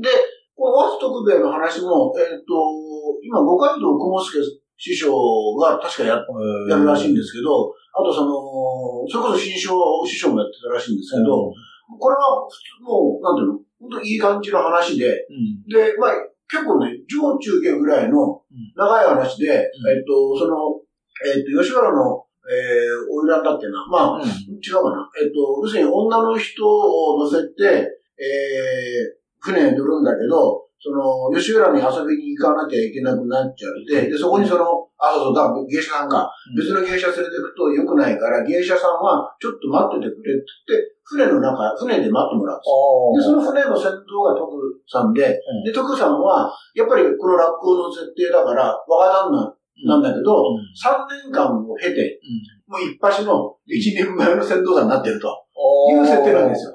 [0.00, 0.08] で、
[0.56, 2.54] このお初徳兵衛の話も、えっ、と、
[3.22, 4.40] 今、五街道雲助
[4.76, 5.10] 師匠
[5.56, 6.24] が確かやは。
[6.68, 11.52] やるらしいんですけど、あとその、それこそ新章師匠もやってたらしいんですけど、
[11.98, 15.62] これは普通もう、なんていうの、本当いい感じの話で、うん。
[15.68, 16.10] で、まあ、
[16.48, 18.42] 結構ね、上中下ぐらいの
[18.76, 20.80] 長い話で、えっと、その、
[21.24, 23.86] えっと、吉原の、えー、おいらんだっけな。
[23.90, 24.24] まあ、うん。
[24.24, 25.08] 違うかな。
[25.20, 43.40] えっと、要するに女の人を乗せて、えー、船に乗るんだけど、その、吉浦に遊びに行かなきゃいけなくなっちゃって、で、そこにその、あ、そうそう、だ芸者さんか、別の芸者連れてくと良くないから、芸者さんはちょっと待っててくれって言って、船の中、船で待ってもらうんですよ。
[43.40, 45.64] で、その船の先頭が徳さんで、うん。
[45.64, 49.56] で、徳さんは、やっぱりこの落語の設定だから、若旦那
[49.88, 50.68] なんだけど、うん。
[50.76, 52.20] 3年間を経て、
[52.68, 55.32] もう一発の1年前の船頭さんになってると。
[55.90, 56.72] いいう設定なんですよ。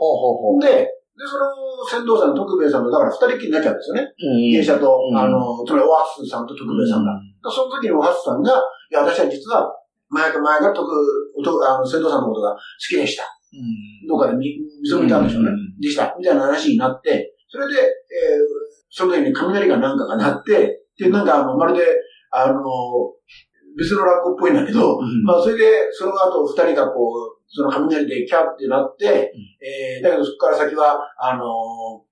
[0.62, 1.52] で、で、その
[1.84, 4.08] 船頭さん、徳兵衛さんと、だから二人きりになっちゃうんですよね。
[4.08, 7.12] うん芸者と、うんあの、つまりお初さんと徳兵衛さんが。
[7.52, 9.68] その時にお初さんが、いや、私は実は、
[10.08, 10.88] 前か前が徳、
[11.36, 13.28] おとあの、船頭さんのことが好きでした。
[13.52, 14.08] うん。
[14.08, 14.48] どっかで見、
[14.80, 15.52] 見そびたんでしょうね。
[15.52, 16.16] うんでした。
[16.18, 17.90] みたいな話になって、それで、えー、
[18.90, 21.84] その時に雷がなんかが鳴って、で、なんかあの、まるで、
[22.32, 22.64] あの、
[23.78, 31.44] 別の落語っぽいんだけど、うんまあ、それで、その後二人がこう、その雷でキャーってなって、えー、だけどそこから先は、あの、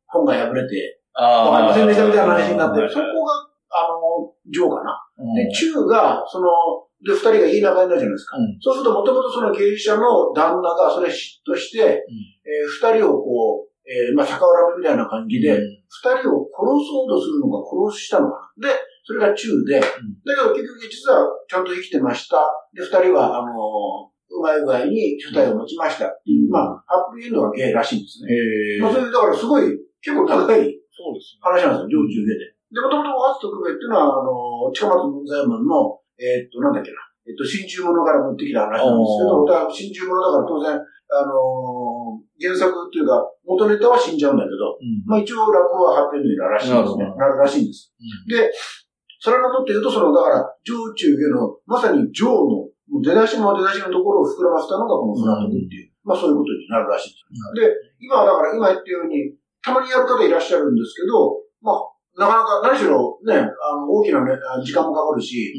[0.07, 4.97] 本が破れて、あわかりませんでしたみたいな話になって、はいそこが、あの、上かな。
[5.19, 6.49] うんで、中が、その、
[7.05, 8.37] で、二人がいい仲になるじゃないですか。
[8.37, 18.67] うんそうすると、もともとその芸者の旦那がそれ嫉妬して、えー二人をこう、えーまあ、逆恨みみたいな感じで、二人を殺そうとするのか殺したのかな。
[18.67, 22.43] で、それが中で、だけど結局実はちゃんと生きてました。
[22.73, 28.33] で、二人は、あのうまい具合に主体を持ちましたっていう、うんまあ、ハッピーエンドがゲイらしいんですね。
[28.33, 28.81] へえ。
[28.81, 29.63] まあ、それでだからすごい、
[30.01, 30.79] 結構長い
[31.39, 32.57] 話なんですよ、上中下で。
[32.67, 40.75] で、もともと初特別っていうのは、あの、近松門左衛門の、えーっと、なんだっけな、えっと、新中物から持ってきた話なんですけど、だから新中物だから当然、
[41.07, 45.07] あの原作っていうか、元ネタは死んじゃうんだけど、うん。
[45.07, 47.05] まあ一応落語はハッピーエンドになるらしいんですね。
[47.15, 47.95] なるらしいんです。
[48.27, 48.51] で、
[49.19, 57.35] それのとって言うと、その、だから、上中下の、まさに上の、もう出だしも出だしのところを膨らませたのがこのフラトクっていう、まあそういうことになるらしいです。
[57.55, 61.83] で、今はだから今言ったように、たまにやる方いらっしゃるんですけど、まあ、
[62.15, 65.53] なかなか、何しろね、あの、大きなね、あ時間もかかるし、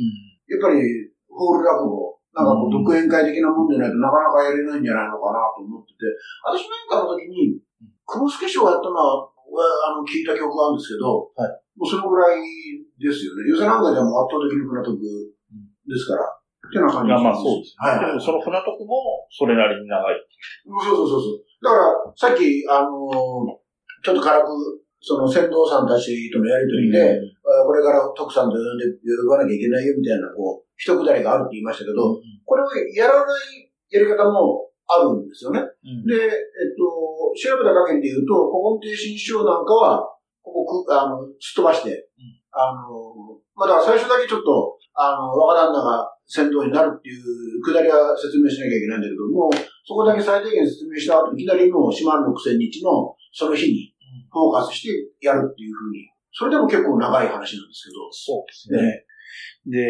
[0.49, 0.81] やっぱり、
[1.29, 2.83] ホール落語、なんかこう、うん。
[2.83, 6.09] 独演会的なもんでないとなかなかやれないんじゃないのかなと思ってて、
[6.43, 7.61] 私なんかの時に、
[8.07, 11.51] 久保助賞をやったのは、あの、聞いた曲があるんですけど、はい。
[11.77, 12.43] もうそのぐらい
[12.99, 13.47] ですよね。
[13.47, 16.38] 寄せなんかでも圧倒的に船徳ですから、
[16.69, 17.75] ってな感じいや、まあそうです。
[17.81, 20.21] はいはいでもその船徳も、それなりに長い。
[20.85, 21.65] そうそうそうそう。
[21.65, 21.83] だから、
[22.15, 23.69] さっき、あのー
[24.05, 32.15] ちょっと軽く、その船頭さんたちとのやりとりで、あこれから徳さんと呼んで、呼ばなきゃいけないよみたいな、こう、一くだりがあるって言いましたけど、
[32.47, 35.61] これをやらないやり方もあるんですよね。
[35.61, 36.31] うんで、えっ
[36.79, 40.07] と、調べた限りで言うと、古今亭新章なんかは、
[40.43, 42.09] ここく、あの、すっ飛ばして、
[42.53, 49.47] あの、まあ、だから最初だけちょっと、あの、若旦那が先導になるっていうくだりは説明しなきゃいけないんだけども、
[49.87, 53.95] そこだけ最低限説明した後、いきなりもう4万6千日のその日に
[54.35, 54.91] フォーカスして
[55.23, 59.07] やるっていうふうに、それでも結構長い話なんですけど、そうですね。
[59.71, 59.87] で、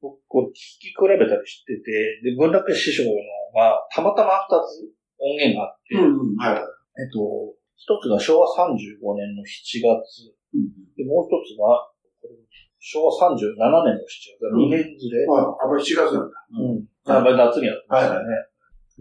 [0.00, 3.14] 僕、こう聞き比べたりしてて、で、文楽師匠の
[3.54, 6.58] が、たまたま二つ音源があって、うんうん、はい。
[6.58, 10.34] えっと、一つが昭和35年の7月、
[10.96, 11.95] で、もう一つは、これ
[12.86, 14.06] 昭和37年の7
[14.38, 15.26] 月、2年ずれ。
[15.26, 15.58] はい。
[15.58, 16.38] あ、これ7月なんだ。
[16.54, 16.86] うん。
[17.10, 18.30] あ、まあ夏にやってましたよね。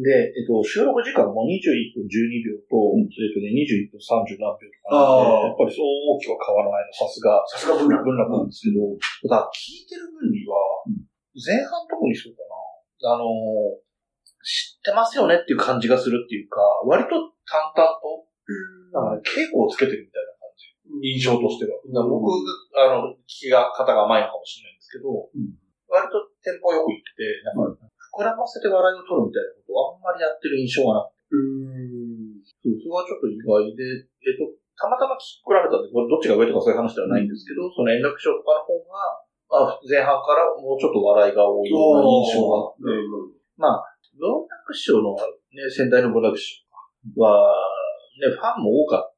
[0.02, 7.40] で、えっと、収録時間も21分12秒と、えっとね、21分30何秒とかなんで、やっぱりそう大きくは変わらないの、さすが。
[7.48, 8.04] さすが文楽。
[8.04, 8.84] 文楽なんですけど、
[9.30, 10.58] ただ聞いてる分には、
[11.38, 12.44] 前半特にそうか
[13.08, 13.16] な。
[13.16, 13.24] あの、
[14.44, 17.16] 知ってますよねっていう感じがするっていうか、割と
[17.48, 18.28] 淡々と、
[18.92, 20.35] なんかね、稽古をつけてるみたいな。
[21.02, 21.80] 印象としては。
[21.88, 22.32] 僕、
[22.76, 25.56] あの、聞きが、方が甘いのかもしれないんですけど、ん。
[25.90, 32.40] 割とテンポよくいって、なんか、膨らませて笑いを取るみたいなことをあんまりやってる印象がなくて、うん。
[32.46, 33.84] そうそれはちょっと意外で、
[34.24, 42.82] えっと、たまたま聞き比べたんで、これどっちが上とかそういう話ではないんですけど、その円楽賞とかの方が、あ前半からもうちょっと笑いが多いような印象があって、
[43.56, 43.84] まあ、
[44.20, 47.54] 文楽師匠の、ね、先代の文楽師匠は、
[48.20, 49.15] ね、ファンも多かった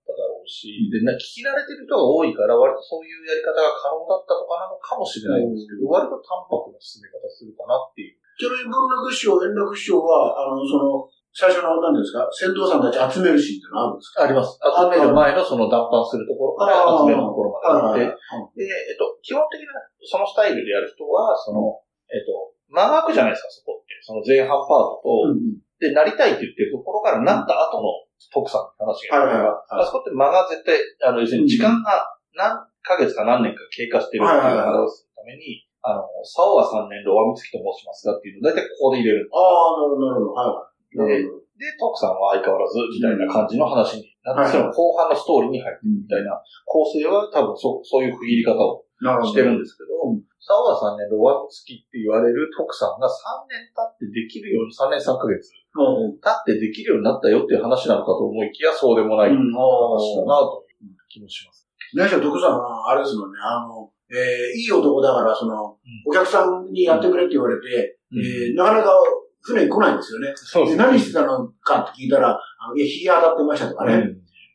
[0.48, 8.16] うし、で、な聞き慣れてる人が多いから、割とそういうやり方が可能だったとかなのかもしれないんですけど、割と淡白な進め方するかなっていう。
[8.40, 11.04] ちなみに文楽師匠、円楽師匠は、あの、その、
[11.36, 14.24] 最初の、何ですか、船頭さんたち集めるシーンってのはあるんですか？
[14.24, 14.58] あります。
[14.58, 21.78] 集める前のその脱藩するところから集めるところまであって、で、えっと、基本的な、そのスタイルでやる人は、その、
[22.10, 23.94] えっと、間が空くじゃないですか、そこって。
[24.02, 25.62] その前半パートと、うん。
[25.78, 39.30] で、なりたいって言ってるところからなった後の徳さんの話がはいはいはいあそこって間が絶対、あの、要するに時間が何ヶ月か何年か経過してるっていうのを表すために、あの、竿は3年、ロワミツキと申しますがっていうのを大体ここで入れる。
[39.32, 40.68] ああ、なるほど、なるほ
[41.04, 41.48] ど。
[41.58, 48.84] で、徳さんは相変わらず、みたいな感じの話になって、その後半のストーリーに入ってるみたいな構成は多分そそういう区切り方を。
[48.98, 53.12] してるんですけど、沢田3年、ロワミツキって言われる徳さんが3
[53.52, 55.52] 年経ってできるように、3年3ヶ月。
[55.76, 56.24] うん。
[56.24, 61.68] 経ってできるようになったよっていう話なのかと思いきや、そうでもない話だなという気もします。
[61.94, 62.60] 何しろ徳さん。
[62.60, 63.32] は、あれですもん。
[63.32, 65.76] ね、あの、えー、いい男だから、その、
[66.08, 66.72] お客さん。
[66.72, 68.96] にやってくれって言われて、えー、なかなか
[69.42, 69.98] 船に来ないん。
[69.98, 70.32] ですよね。
[70.36, 73.94] そうで何してたのかって聞いたら、あのいや、日が当たってましたとかね。
[73.94, 74.02] うん。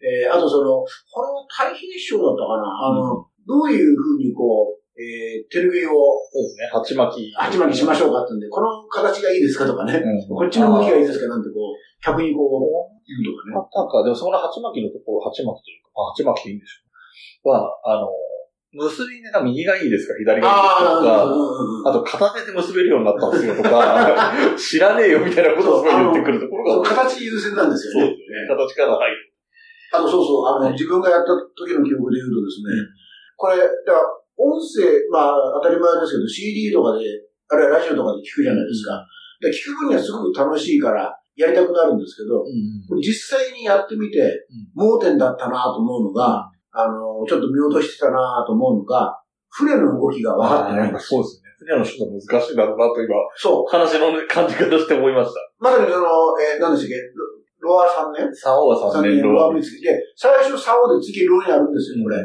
[0.03, 0.81] えー、あとその、
[1.13, 2.65] これは太平師匠だったかな。
[2.89, 5.93] あの、どういうふうにこう、えー、手拭いを
[6.29, 7.33] そうですね、鉢巻き。
[7.33, 9.95] 鉢巻きしましょうかってんで、この形がいいですかとかね。
[9.95, 13.57] うんこっちの向きがいいですかなんてこう、客にこう、言うとかね。
[13.57, 17.57] パターンか、でもその鉢巻きのところ、鉢巻きというか、あ鉢巻きでいいんでしょう。
[17.57, 18.09] は、あの、
[18.73, 28.01] 結び目が右がいいですか、左がいいですかとか、あと片手で結べるようになったんですよとか、 知らねえよみたいなことを言ってくるところが、形優先なんですよね。
[28.01, 28.49] そうですね。
[28.49, 29.17] 形から入る。
[29.93, 32.73] あとそうそう、あの、自分がやった時の記憶で言うとですね、
[33.37, 37.07] これ、だから、音声、まあ、当たり前ですけど、CD とかで、
[37.49, 38.99] あるいはラジオとかで聞くじゃないですか。
[39.41, 42.45] で聞く分にはすごく楽しいから、やりたくなるんですけど、
[42.89, 51.09] これ実際にやってみて、盲点だったなと思うのが、あの、ちょっと見落としてたなと思うのが、船の動きが分かってないんです。
[51.09, 51.51] そうですね。
[51.59, 53.71] 船の人が難しいだろうなと今、そう。
[53.71, 55.41] 話の感じ方して思いました。
[55.59, 56.07] まさにその、
[56.41, 56.97] えー、何でしたっけ、
[57.63, 62.17] ロロア3年竿は3 3年年ロア見つけて、最初竿で次ロにあるんですよ、これ。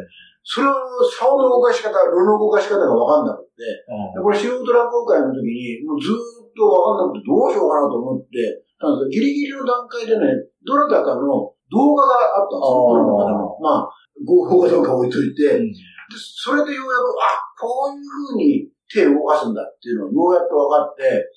[0.47, 0.71] それを、
[1.03, 6.17] 竿の動かし方、ロの動かし方が分かんなくて、でこれ素人落語会の時に、もうずーっ
[6.55, 10.23] と分かんなくてどうしようかなと思って、たんですギリギリの段階でね、
[10.63, 13.59] どなたかの動画があったんですよ、プロの方の。
[13.59, 13.89] まあ、
[14.23, 15.67] 合法かどうか置いといて、で
[16.15, 21.27] それでようやく、あ、こういう風に手を動かすんだっていうのをようやっと分かって、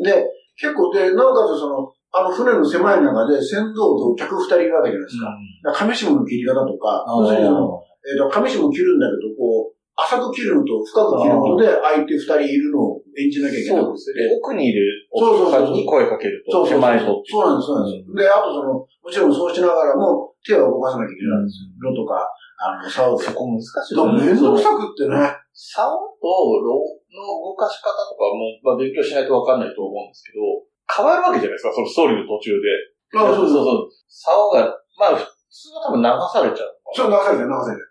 [0.00, 0.24] で、
[0.56, 5.26] 結構で、なおかつその、あの船の狭い中で船頭と客二人いるわけじゃないですか。
[5.64, 13.82] だから上下の切り方とか、要するにその、えっ、と、上下も切るんだけど、こう、浅く切るのと深く切るので、相手二人いるのを演じなきゃいけない。
[13.82, 14.26] そうですね。
[14.34, 14.82] 奥にいる
[15.14, 16.90] そうそうそうお客さんに声かけると、そうそうそう。
[16.90, 17.22] 手前と。
[17.22, 18.14] そうなんです、そうなんです。
[18.14, 21.70] で、あとその、もちろんそうしながらも、手を動かさなきゃいけないんですよ。
[21.78, 22.26] ロとか、
[22.58, 23.24] あの、竿で。
[23.24, 25.14] そこ難しいだからめんどくさくってね。
[25.54, 26.26] 竿と
[26.58, 26.82] ロ
[27.14, 30.42] の動かし方とかも、まあ、勉強しないとわかんないと思うんですけど、
[30.90, 32.66] 変わるわけじゃないですか、そのストーリーの途中で。
[33.14, 33.88] あそうそうそう。
[34.08, 37.82] 竿が、まあ、普通は多分流されちゃうそう、流されてる、流されて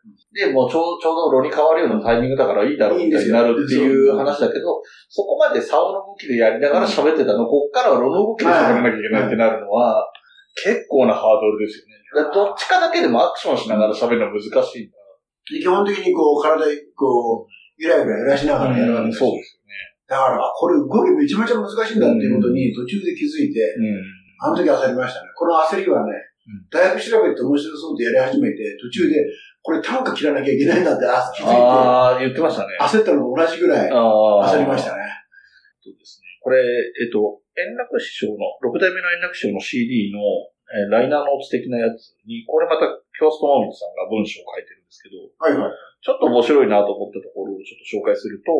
[0.43, 0.52] る。
[0.52, 10.12] で、もうちょうちょうどロに変わるようなタイミングだからいいだろうみたいになるっていう話だけど、そこまで竿の動きでやりながら喋ってたの、こっからはロの動きで喋らなきゃいけないってなるのは、
[10.60, 11.95] 結構なハードルですよね。
[12.36, 14.97] どっちかだけでもアクションしながら喋るのは難しいんだ。
[15.52, 17.47] で基本的にこう、体、こう、
[17.78, 19.30] ゆらゆら揺らしながらやるわけですよ。
[19.30, 19.73] そうですよね。
[20.08, 23.60] だから、あこれ動きめちゃめちゃ難しいんだっていうことに途中で気づいて、
[24.41, 25.30] あの時焦りましたね。
[25.36, 26.32] この焦りはね、うん
[26.69, 29.15] 大学調べって面白そうってやり始めて、途中で、
[29.63, 32.75] これ単価切らなきゃいけないんだってあ気づいて、ああ、言ってましたね。
[32.82, 35.08] 焦ったのと同じぐらいあ焦りましたね。
[35.79, 36.27] そうですね。
[36.43, 40.19] これ、えっと、円楽師匠の、六代目の円楽師匠の CD の、
[40.73, 45.71] えーライナーノーツ的なやつに、これまた、京ストマミツさんが文章を書いてるんですけど、はいはい。
[46.03, 48.51] ちょっと面白いなと思ったところをちょっと紹介すると、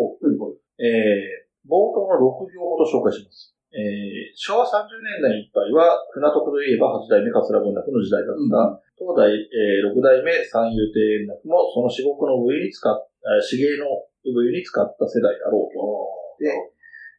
[0.80, 3.52] えー、冒頭の6行ほど紹介します。
[3.74, 8.78] えー、昭和30年代いっぱいは、船徳といえば8代目桂文楽の時代だった。
[9.02, 13.90] 当代、えー、6代目三遊亭円楽もその至極の上に使っ、あ詩芸の
[14.22, 15.82] 上に使った世代だろうと。
[16.38, 16.54] で、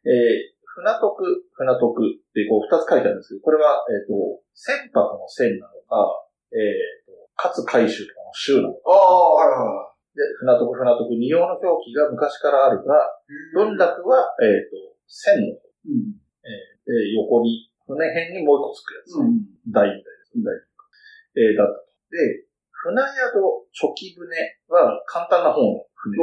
[0.07, 4.15] えー、船徳、船徳ってこう二つ書いてあるんですけど、これは、えっ、と、
[4.55, 6.07] 船舶の船なのか、
[6.51, 8.91] えっ、と、勝海舟とかの舟なのか。
[8.91, 13.55] ああ、はいはで、船徳、船徳、二用の表記が昔からあるが、い。
[13.55, 16.24] 文楽は、えっ、と、船の方、うん。
[16.45, 19.25] えーで横に、船辺にもう一個つくやつね。
[19.25, 19.73] うん。
[19.73, 20.37] 台みたいです。
[20.37, 20.85] 台というか。
[21.33, 21.89] えーだったと。
[22.13, 24.29] で、船宿、初期船
[24.69, 26.17] は簡単な方の船。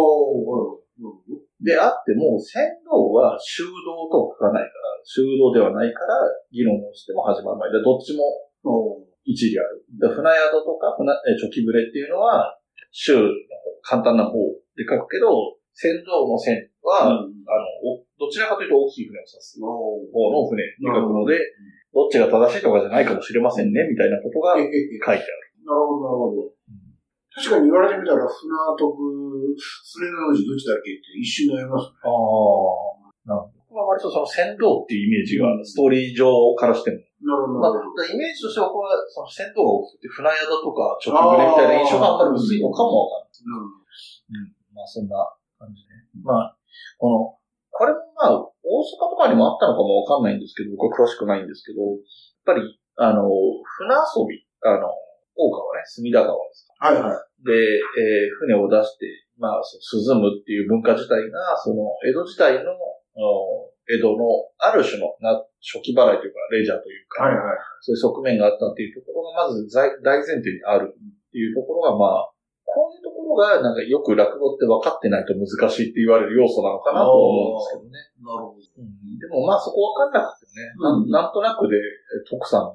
[1.62, 6.14] であっても、船頭は修道とは書かないから、修道ではないから、
[6.50, 8.22] 議論をしても始まる前で、どっちも
[9.24, 9.82] 一理ある。
[9.98, 12.58] で船宿とか船、えー初期船っていうのは、
[12.90, 13.35] 修の方、
[13.82, 14.38] 簡単な方
[14.76, 21.38] で書くけど、船頭の船は、うんあの、おどちらかというと大きい船を指す方の船って書くので、
[21.92, 24.72] どっちが正しいとかじゃないかもしれませんね、みたいなことがえ書いて
[25.11, 25.52] ある。
[25.64, 26.52] なるほど、なるほど。
[27.32, 28.92] 確かに言われてみたら、船徳、
[29.56, 32.04] 船の字どっちだっけって一瞬悩みますね。
[32.04, 33.02] ああ。
[33.24, 33.62] なるほど。
[33.72, 36.28] 僕は割とその船頭っていうイメージが、ストーリー上
[36.61, 37.00] からしても。
[37.24, 38.04] なるほど、まあ。
[38.04, 43.72] イメージとしては僕は、その船頭が大きくて船宿とか直船みたいな印象があんまり薄いのかもわかんない。
[44.28, 44.76] うん。
[44.76, 45.16] まあそんな
[45.62, 46.03] 感じね。
[46.27, 46.57] まあ、
[46.98, 47.38] この、
[47.70, 51.98] これもまあ、大阪とかにもあったのかもわかんないんですけど、僕は詳しくないんですけど、やっ
[52.44, 52.66] ぱり、
[52.98, 53.31] あの、
[53.79, 54.90] 船遊び、あの、
[55.35, 56.92] 大川ね、隅田川ですか。
[56.92, 57.46] はいはい。
[57.46, 59.07] で、えー船を出して、
[59.38, 62.75] まあ、そう涼むっていう文化自体が、その、江戸時代の、
[63.16, 64.25] お江戸の
[64.59, 67.59] ある種のな初期払いというか、レジャーというか、はいはい。
[67.81, 72.31] そういう側面があったっていうところが、まず在大前提にあるっていうところが、まあ、
[73.22, 77.98] ころが、なんかよく落語って分かってないと難しいって言われる要素なのかなと思うんですけどね。
[78.20, 78.58] なるほど。
[78.58, 81.80] うんでもまあそこ分かんなくてね、うんなんとなくで、え
[82.28, 82.74] 徳さん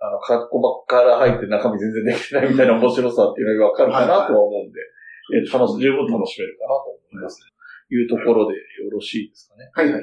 [0.00, 4.80] あの、格好ばっから入って中身全然できてないみたいな面白さっていうのが分かるかなとは思うんで、
[5.38, 7.40] え楽し、十分楽しめるかなと思います。
[7.88, 9.70] いうところでよろしいですかね。
[9.72, 10.02] はいはい。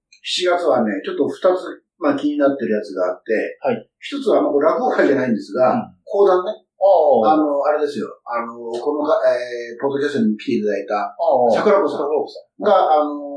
[0.44, 6.52] 7月はね、ちょっと2つ、まあ気になってるやつがあって、はい一つは、まあこれ落語会じゃないんですが、うん講談ね。
[6.78, 8.06] ああの、あれですよ。
[8.24, 11.16] あの、このか、えー、ポッドキャストに来ていただいた、
[11.50, 12.62] 桜子さん桜子さん。
[12.62, 13.36] が、あのー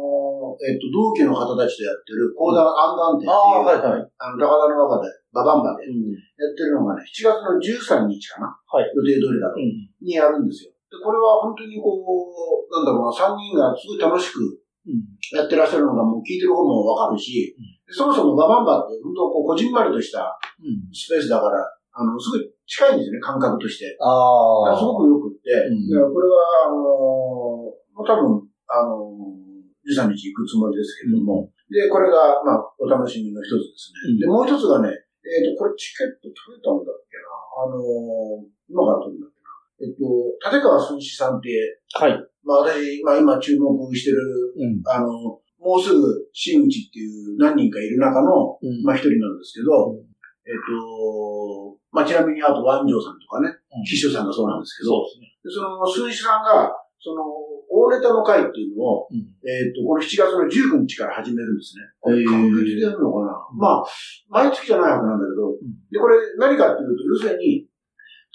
[0.59, 4.11] えっと、同期の方たちとやってる講談アンダンテっていう、ああ、はいはい。
[4.17, 6.09] あの、高田の中で、ババンバでうん。
[6.11, 8.89] やってるのがね、7月の13日かなはい。
[8.95, 9.57] 予定通りだと。
[9.57, 9.89] うん。
[10.01, 10.73] にやるんですよ。
[10.89, 15.05] で、これは本当にこう、なんだろうな、3人がすごい楽しくうん。
[15.37, 17.53] やってらっしゃるのがもう聞いてる方もわかるし、
[17.89, 20.89] そもそもババンバって本当こう、こじんまりとしたうん。
[20.93, 21.61] スペースだから、
[21.93, 23.97] あの、すごい近いんですよね、感覚として。
[24.01, 24.77] ああ。
[24.77, 34.21] すごくよくって、うんでこれは、あのーもう多分、あのー、13日行くつもりですけれども、で、これが、まあ、お楽しみの一つですうんね。
[34.21, 34.89] で、もう一つがね、
[35.25, 37.27] えっ、と、これチケット取れたんだっけな？
[37.63, 39.51] あのー今から取るんだっけな？
[39.83, 40.03] えっ、と、
[40.39, 41.51] 立川寸志さんって、
[41.93, 42.15] はい。
[42.43, 44.19] まあ私、まあ今注目してる、
[44.55, 44.81] うん。
[44.87, 50.07] あの、もうすぐ真打ちっていう何人かいる中の、うんまあ一人なんですけど、うん
[50.47, 55.67] えっ、と、まあちなみにあと湾城さんとかね、うん秘書さんがそうなんですけど、そうですね。
[55.67, 57.23] の、数志さんが、その、
[57.69, 59.29] 大ネタの会っていうのを、うん。
[59.45, 61.85] えっ、と、この7月の19日から始めるんですね。
[62.01, 63.83] これ、確月でやるのかな、まあ、
[64.29, 65.61] 毎月じゃないわけなんだけど、ん
[65.91, 67.69] で、これ何かっていうと、要するに、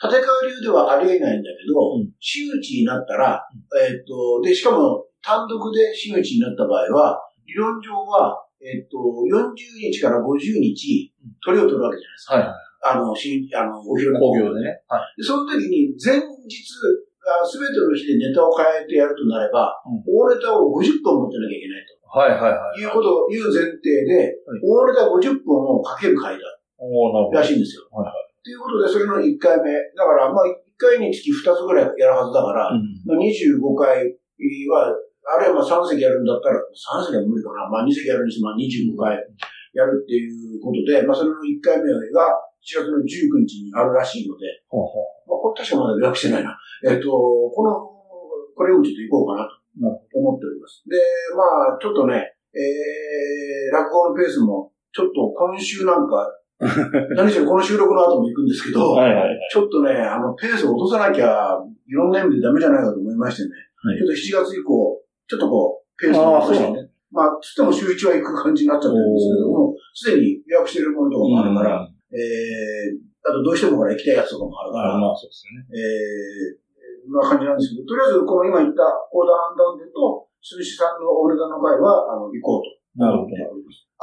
[0.03, 3.47] 立川流ではありえないんだけど、うん真打ちになったら、
[3.79, 9.55] えっと、で、しかも単独で真打ちになった場合は、理論上は、えっと、40
[9.93, 11.13] 日から50日、
[11.45, 12.35] 鳥を取るわけじゃないですか。
[12.35, 12.55] はいはい。
[12.85, 14.83] あの、しあの、お披露目工業でね。
[14.89, 15.21] はい。
[15.21, 16.65] で、その時に前日、
[17.45, 22.81] すべての日でネタを変えてやるとなれば、うん大ネタを50本持ってなきゃいけないとはいはいはい。
[22.81, 26.45] いうことを言う前提で、はい大ネタ50本をかける回だ
[26.79, 27.39] おーなるほど。
[27.39, 27.89] らしいんですよ。
[27.91, 29.73] はいはということで、それの1回目。
[29.97, 34.05] だから、まあ、1回につき2つぐらいやるはずだから、うんまあ、25回
[34.69, 34.93] は、
[35.25, 37.65] あるいはまあ3席やるんだったら、3席は無理かな。
[37.73, 39.17] まあ2席やるにしてもまあ25回
[39.73, 46.57] やるっていうことで、まあそれの1回目が7月の19日にあるらしいので、ほうほまあこれ確かまだ予約してないな。
[46.85, 47.75] えっと、この、
[48.57, 50.85] これをちょっと行こうかなと思っております。
[50.89, 50.97] で、
[51.37, 56.31] まあちょっとね、えー、落語のペースも、ちょっと今週なんか、
[57.17, 59.39] 何しろこの収録の後も行くんですけど、はいはいはい。
[59.51, 63.51] ちょっとね、あの、ペースを落とさなきゃ、いろんな意味でダメじゃないかと思いましてね。
[63.85, 66.91] はいちょっと7月以降、ちょっとこう、ペースを落としてね。
[67.11, 75.65] まあ、つっても週1は行く感じになっちゃってるんですけども、すでに予約してるものとかもあるから、えー、あとどうしてもほら行きたいやつとかもあるから、まあそうですよね。
[75.73, 83.01] えー、まあ感じなんですけど、とりあえずこの今言ったコーダーアンダウンデと、鈴木さんのお値段の会は、あの、行こうと。
[83.01, 83.33] なるほど。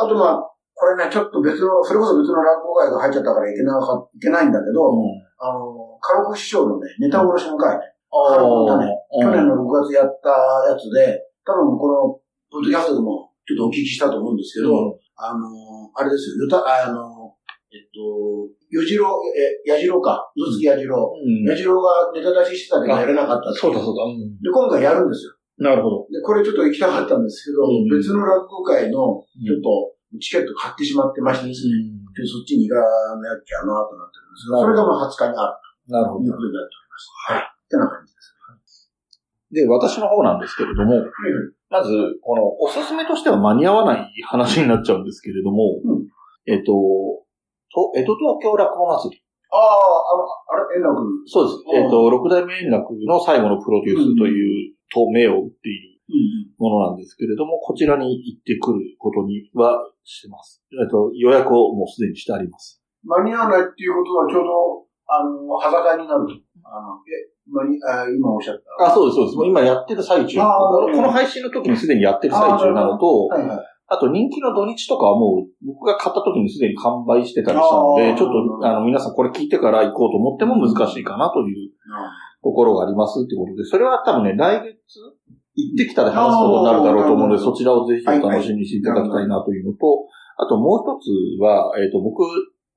[0.02, 4.90] あとまあ、これね、ちょっと別の、それこそ別の落語会が入っちゃったからいけなか、いけないんだけど、
[5.38, 8.90] あの、カロク師匠のね、ネタ殺しの会ね、ああね
[9.22, 10.30] 去年の6月やった
[10.66, 15.48] やつで、多分この、ポッドキャストでもちょっとお聞きしたと思うんですけど、あの、
[15.96, 17.36] あれですよ、よた、あの、
[17.72, 21.20] えっと、よじろう、え、やじろうか、うずつきやじろう。
[21.20, 24.04] うんやじろうがネタ出ししてたけどやれなかったそうだそうだ。
[24.08, 25.36] うんで、今回やるんですよ。
[25.60, 26.08] なるほど。
[26.10, 36.32] で、これちょっと行きたかったんですけど、うん別の落語会の、ちょっと、チケット買ってしまってましてですね、うでそっちに行かなきゃなとなってるんですが、それがまあ20日にあるほどるという。
[36.32, 37.12] ことになっております。
[37.28, 37.44] はい。
[37.44, 38.32] ってな感じです。
[39.52, 41.04] で、私の方なんですけれども、
[41.70, 41.92] まず、
[42.22, 46.08] この、おすすめとしては間に合わない話になっちゃうんですけれども、うん
[46.48, 46.74] えっと、
[47.74, 49.24] と、江戸東京落語祭り。
[49.52, 51.04] ああ、あの、あれ、円楽。
[51.26, 51.64] そうです。
[51.68, 55.92] うんえっと、六代目円楽の最後のプロデュースという、と銘を打っている
[56.58, 60.62] ものなんですけれども、こちらに行ってくることにはしてます。
[60.72, 62.82] えっと、予約をもうすでにしてあります。
[63.04, 66.28] 間に合わないっていうことはちょうど、あの、裸になる。
[66.64, 68.92] あの、え、間に、あ今おっしゃった。
[68.92, 69.36] あ、そうです、そうです。
[69.36, 70.38] もう今やってる最中。
[70.40, 73.58] この配信の時にすでにやってる最中なのと、はいはい。
[73.92, 81.72] あと人気の土日とかはもう僕が買った時にすでに完売してたりしたので、ちょっとあの皆さんこれ聞いてから行こうと思っても難しいかなという
[82.42, 84.80] ところがありますってことで、それは多分ね、来月
[85.56, 90.08] 行ってきたら話すことになるだろうと思うので、そちらをぜひお楽しみにしていただきたいなというのと、
[90.40, 92.24] あともう一つは、えっ、と、僕、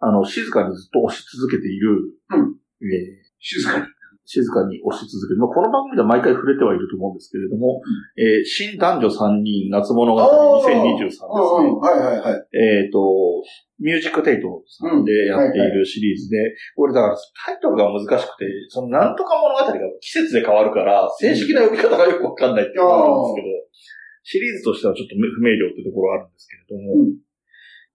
[0.01, 2.59] あの、静かにずっと押し続けている、うん。
[2.83, 3.85] えー静かに。
[4.25, 5.41] 静かに押し続ける。
[5.41, 7.81] まあ、この番組では毎回触れてはいると思うんですけれども、
[8.17, 11.29] えー新男女3人夏物語2023ですね。
[11.29, 11.81] うんうん。
[11.81, 12.47] はいはいはい。
[12.57, 12.99] えっ、と、
[13.79, 17.17] ミュージックテイトさんでやっているシリーズで、これだから
[17.47, 23.47] タイトルが難しくて、そのなんとか物語が季節で変わるから、正式な呼び方がよくわかんないっていうのがあるんですけど、
[24.25, 27.25] シリーズとしてはちょっと不明瞭ってところあるんですけれども、うん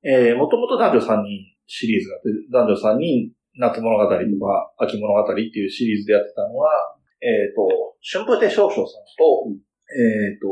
[0.04, 4.18] えー、もともと男女3人シリーズがあって、男女3人夏物語とか
[4.80, 6.72] 秋物語っていうシリーズでやってたのは、
[7.20, 7.68] えっ、と、
[8.00, 8.88] 春風亭少々さん
[9.20, 9.52] と、
[9.92, 10.48] えっ、と、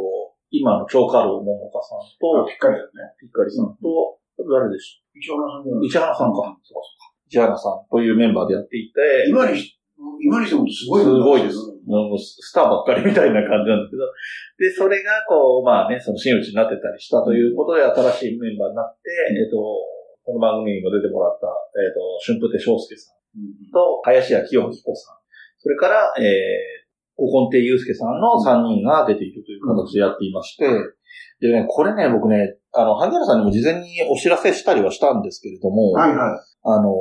[0.52, 3.16] 今の超過郎桃花さんと、ぴっかりだね。
[3.20, 6.36] ピッカリさんと、誰でし一応なさんじゃょうない市原さんか。
[6.36, 7.16] そうかそうか。
[7.28, 9.00] 市原さんというメンバーでやっていて、
[9.30, 9.80] 今にし、
[10.20, 11.58] 今にしてもすごいすごいです。
[11.88, 14.04] もうスターばっかりみたいな感じなんですけど。
[14.60, 19.58] で、それがこう、まあね、その真打ちになってたりしたということで、新しいメンバーになって、えっ、と、
[20.28, 25.16] この番組にも出てもらった、えっ、と、春風亭昇介さんうんと、林家清彦さん。
[25.58, 30.68] それから、えー、古今亭祐介さんの3人が出ているという形でやっていまして、
[31.40, 36.40] でね、これね、僕ね、あの、萩原さんにも事前にお知らせしたりはしたんですけれども、はいはい。
[36.64, 36.92] あの、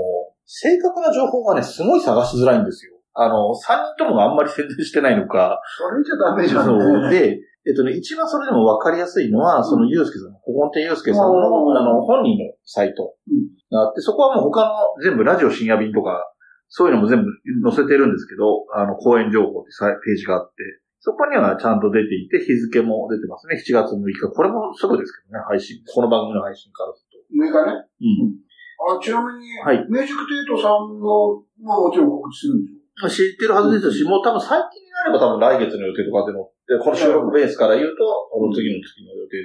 [0.47, 2.93] 正確な情報がね、すごい探しづらいんですよ。
[3.15, 7.11] あの、3人ともがあんまり宣伝してないのか、それじゃダメじゃんそう。
[7.11, 7.11] ね。
[7.11, 16.31] で、えっとね、一番それでも分かりやすいのは、そのゆうすけさん、古今亭ゆうすけさんの、うんあの、本人のサイトうんがあって、そこはもう他の全部ラジオ深夜便とか、
[16.69, 17.31] そういうのも全部
[17.71, 20.63] 載せてるんですけど、あの、公演情報ってさページがあって、
[21.01, 23.55] そこにはちゃんと出ていて、日付も出てますね。
[23.55, 24.31] 7月6日。
[24.31, 25.79] これもすぐですけどね、配信。
[25.87, 27.35] この番組の配信からすると。
[27.35, 27.87] 6日ね。
[28.03, 28.43] うん。
[28.91, 33.09] あ、ちなみに、はいミュージックテイトさんの、まあもちろん告知するんでしょ？
[33.09, 39.43] 知ってるはずですし、もう多分最近になれば多分来月の予定とかでの、でこの収録ベースから言うと、この次の月の予定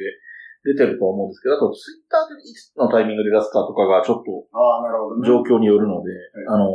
[0.65, 5.27] で出てると思うんですけど、あとツイッターでいつのタイミングで出すかとかがちょっとああ、なるほどね。
[5.27, 6.09] 状況によるので、
[6.49, 6.69] あの、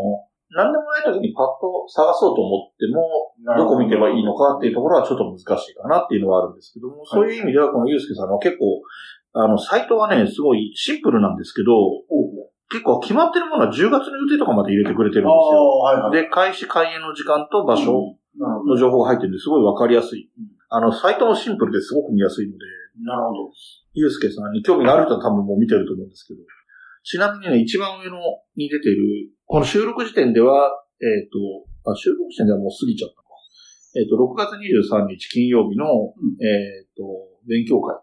[0.55, 3.66] なんでもない時にパッと探そうと思っても、ど。
[3.66, 8.82] こ見てばいいのかっていうところはちょっと難しいかなっていうのはあるんですけども、そういう意味ではこのゆうすけさんは結構、
[9.34, 11.72] あの、サイトはね、すごいシンプルなんですけど、
[12.70, 15.78] 結構決まってるものは10月の予定とかまで入れてくれてるんですよ。
[15.78, 20.30] はいはい、で、開始開演の時間と場所の情報が入ってるんですごいわかりやすい。
[20.68, 22.59] あの、サイトもシンプルですごく見やすいので、
[23.05, 23.53] なるほど。
[23.95, 26.41] ゆうすけさんに興味がある人は多分もう見てると思うんですけど、
[27.05, 28.18] ちなみにね、一番上の
[28.57, 30.70] に出てる、この収録時点では、
[31.01, 33.22] えっ、とあ、収録時点ではもう過ぎちゃったか。
[33.95, 35.87] えっ、と、6月23日金曜日の、
[36.43, 37.05] えっ、と、
[37.49, 37.97] 勉強会、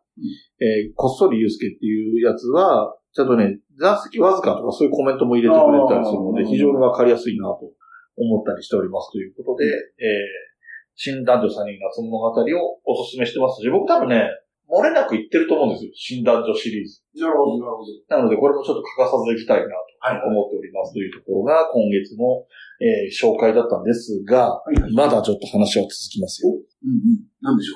[0.62, 7.70] えーこっそりゆうすけっていうやつは、ちゃんとね、残席わずかとかそういうコメントも入れてくれたりするので、非常にわかりやすいなと
[8.18, 10.54] 思ったりしておりますということで、えー
[10.96, 13.62] 新男女3人夏物語をおすすめしてます。
[13.62, 14.30] し、僕多分ね、
[14.70, 15.92] 漏れなく言ってると思うんですよ。
[15.94, 17.02] 新男女シリーズ。
[17.20, 17.92] なるほど、なるほど。
[18.10, 20.22] なので、これもちょっと欠かさずいきたいなはい。
[20.22, 22.44] と思っておりますというところが、今月の、
[22.82, 24.94] えー紹介だったんですが、はいはい。
[24.94, 26.52] まだちょっと話は続きますよ。
[26.52, 27.24] うんうん。
[27.42, 27.76] なんでしょ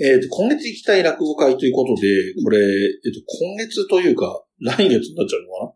[0.00, 2.08] えっ、と、今月行きたい落語会ということで、
[2.42, 5.74] これ、えっ、と、今月というか、来月になっちゃうのか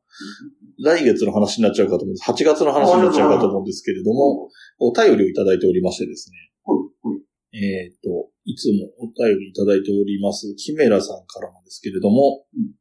[0.83, 0.97] な？
[0.97, 2.31] 来月の話になっちゃうかと思うんです。
[2.31, 6.37] 8月の話になっちゃうかと思うんですけれども、お便りをいただいておりましてですね。
[6.65, 6.79] はい
[7.09, 7.16] はい
[7.57, 12.77] えっ、と、いつもお便りいただいております、キメラさんからなんですけれども、うん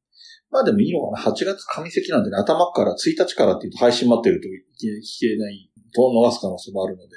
[0.51, 4.51] まあでもいいのかな ?8 月上席なんでね、頭から1日からっていうと配信待ってると聞
[5.19, 7.09] けないと逃す可能性もあるので、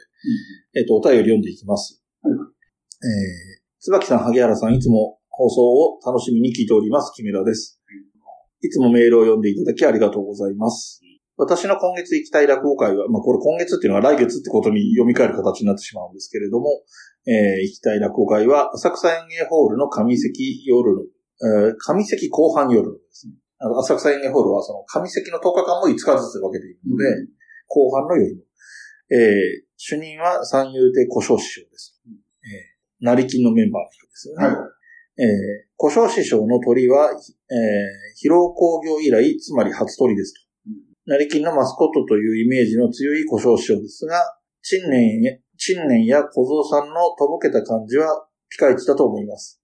[0.74, 2.02] えっ、と、お便り読んでいきます。
[2.22, 2.40] はいえー、
[3.78, 7.12] 椿さん、萩原さん、いつも放送を楽しみに聞いております。
[7.14, 7.80] 木村です。
[8.60, 11.00] いつもメールを読んでいただきありがとうございます。
[11.38, 16.82] 私の今月行きたい落語会は、まあこれ今月っていうのは来月ってことに読み替える形になってしまうんですけれども、
[17.30, 21.02] えー行きたい落語会は、浅草園芸ホールの上席夜の、
[21.70, 23.34] えー上席後半夜のですね。
[23.60, 27.28] あの浅草園芸ホールはその上席の10日間も5日ずつ分けているので、う
[27.68, 28.42] 後半の夜の。
[29.10, 32.02] えー主任は三遊亭古生師匠です。
[32.04, 34.44] えー成金のメンバーの人ですよね。
[34.44, 34.56] はい。
[35.22, 37.16] えー古生師匠の鳥は、えー、
[38.16, 40.47] 広工業以来、つまり初鳥ですと。
[41.08, 44.20] 成金のマスコットというイメージの強い古生師匠ですが、
[44.60, 49.58] 陳年や、陳年や小僧さんのとぼけた感じはピカイチだと思います。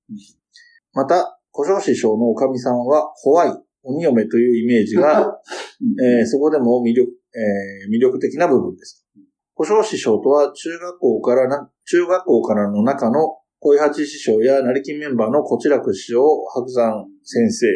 [0.94, 5.38] また、古生師匠のおかみさんは、怖い、鬼嫁というイメージが、
[6.02, 9.06] えーそこでも魅力、えー魅力的な部分です。
[9.54, 16.22] 古生師匠とは中学校からな、中学校からの中の小井八師匠や成金メンバーの小楽師匠、
[16.54, 17.66] 白山先生、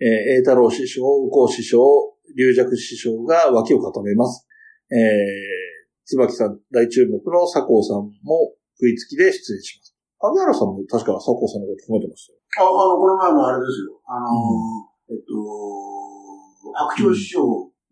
[0.00, 4.46] えー、栄太郎師匠、右近師匠、龍尺師匠が脇を固めます。
[4.90, 4.98] えー、
[6.04, 9.96] 椿さん大注目の佐藤さんも食いつきで出演します。
[10.20, 12.38] 萩原さんも確か佐藤さんのこと褒めてましたよ。
[12.60, 13.98] あ、あの、この前もあれですよ。
[14.06, 15.34] あのーえっと、
[16.94, 17.42] 白鳥師匠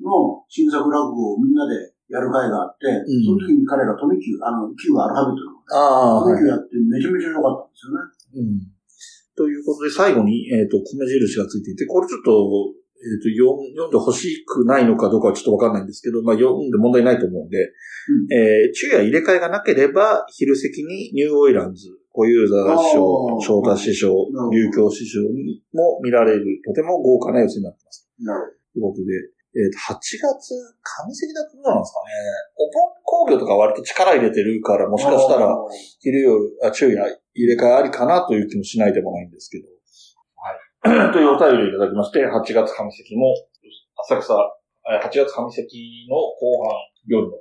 [0.01, 8.07] の新作落語をみんなでやる会があって、んその時に彼ら富久、あの、がアルファベットのあ富久やってめちゃめちゃ良かったんですよね。
[8.34, 8.80] うん。
[9.36, 17.72] ということで、最後に、えっ、と、米印がついていて、これちょっと、えっ、と読ん、で欲しくないのかどうかはちょっとわかんないんですけど、まあ、読んで問題ないと思うんで、
[18.30, 28.09] えー昼夜入れ替えがなければ、昼席にニューオイランズ、小遊三師匠翔太師匠なるほど、龍京師匠にも見られる、とても豪華な寄せになってます。
[28.20, 29.12] なるということで、
[29.51, 32.12] えっ、と、8月、上席だとどうなんですかね。
[32.55, 35.57] お盆工業とか割と力入れてるから、もしかしたら、
[35.98, 39.66] 昼夜、あ、昼夜入れ替えありかなという気もしないでもないんですけど。
[40.83, 41.12] はい。
[41.12, 43.35] というお便りをいただきまして、8月上席も、
[44.09, 44.35] 浅草、
[44.89, 46.72] え8月上席の後半、
[47.07, 47.33] 夜の、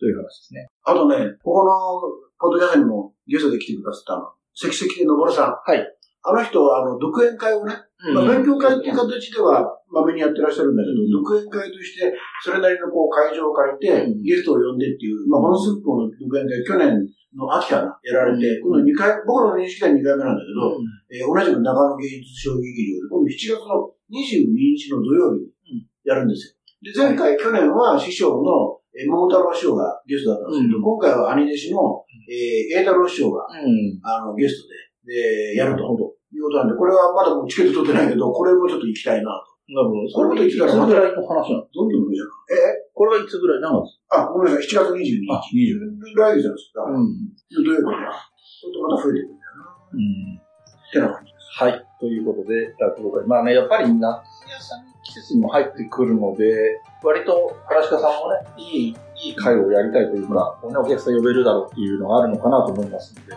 [0.00, 0.68] という話ですね。
[0.84, 2.00] あとね、ここの
[2.40, 5.52] ポッドキャストにもゲストで来てくださった関関でのぼるさん。
[5.52, 5.84] はい。
[6.22, 7.74] あの人は、あの、独演会をね、
[8.14, 11.10] まあ、勉強会っていう形では、まめにやってらっしゃるんだけど、うん。
[11.10, 14.22] 独演会として、それなりのこう会場を借りて、うん。
[14.22, 16.94] ゲストを呼んでっていう、まあ、この寸法の独演会、去年
[17.34, 20.78] の秋かな、やられて、今度2回、僕らの認識は2回目なんだけど、
[21.10, 26.54] えー同じく長野芸術小劇場で、今度7月の22日の土曜日にやるんですよ。
[26.78, 30.82] で、前回、去年は師匠の、えー桃太郎師匠がゲストだったんですけど、うん。
[30.82, 33.98] 今回は兄弟子の、えー、栄太郎師匠が、うん。
[34.02, 34.68] あの、ゲスト
[35.06, 36.17] で、で、やると。
[36.36, 39.58] いうことなんで、これはまだチケット取ってないけど、これもちょっと行きたいなと。
[39.68, 40.08] なるほど。
[40.08, 42.28] それはいつぐらいの話なのどんどんじゃん。
[42.56, 45.28] えこれはいつぐらい何月あ、ごめんなさい、7月22日。
[45.28, 46.88] あ20来月じゃないですか。
[46.88, 47.04] ん。
[47.52, 48.08] 土曜日ね。
[48.08, 49.76] ちょっとまた増えてくるんだよな。
[49.92, 50.40] うん。
[50.40, 51.62] ってな感じです。
[51.62, 51.84] はい。
[52.00, 53.26] ということで、落語会。
[53.26, 63.36] まあね、やっぱり夏休み季節にも入ってくるので、割と、話し家さんもね、いい、いい会をやりたいというか、ね、お客さん呼べるだろうっていうのがあるのかなと思いますので、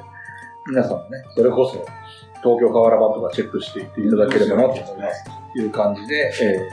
[0.69, 1.83] 皆さんもね、それこそ、
[2.43, 5.25] 東京河原版とかチェックしていっていただければなと思います。
[5.53, 6.69] という感じで、え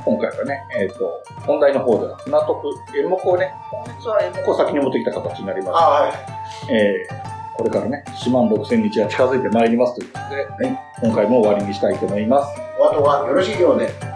[0.00, 2.68] ー、今回はね、えっ、と、本題の方では船徳、
[2.98, 5.70] 演目をね、本日は演目を先に持ってきた形になります。
[5.70, 6.72] あはい。
[6.72, 12.60] えー、これからね、4万6千日が近づいてまいりますということで、今回も終わりにしたいと思います。
[12.78, 14.09] お後がよろしいようで。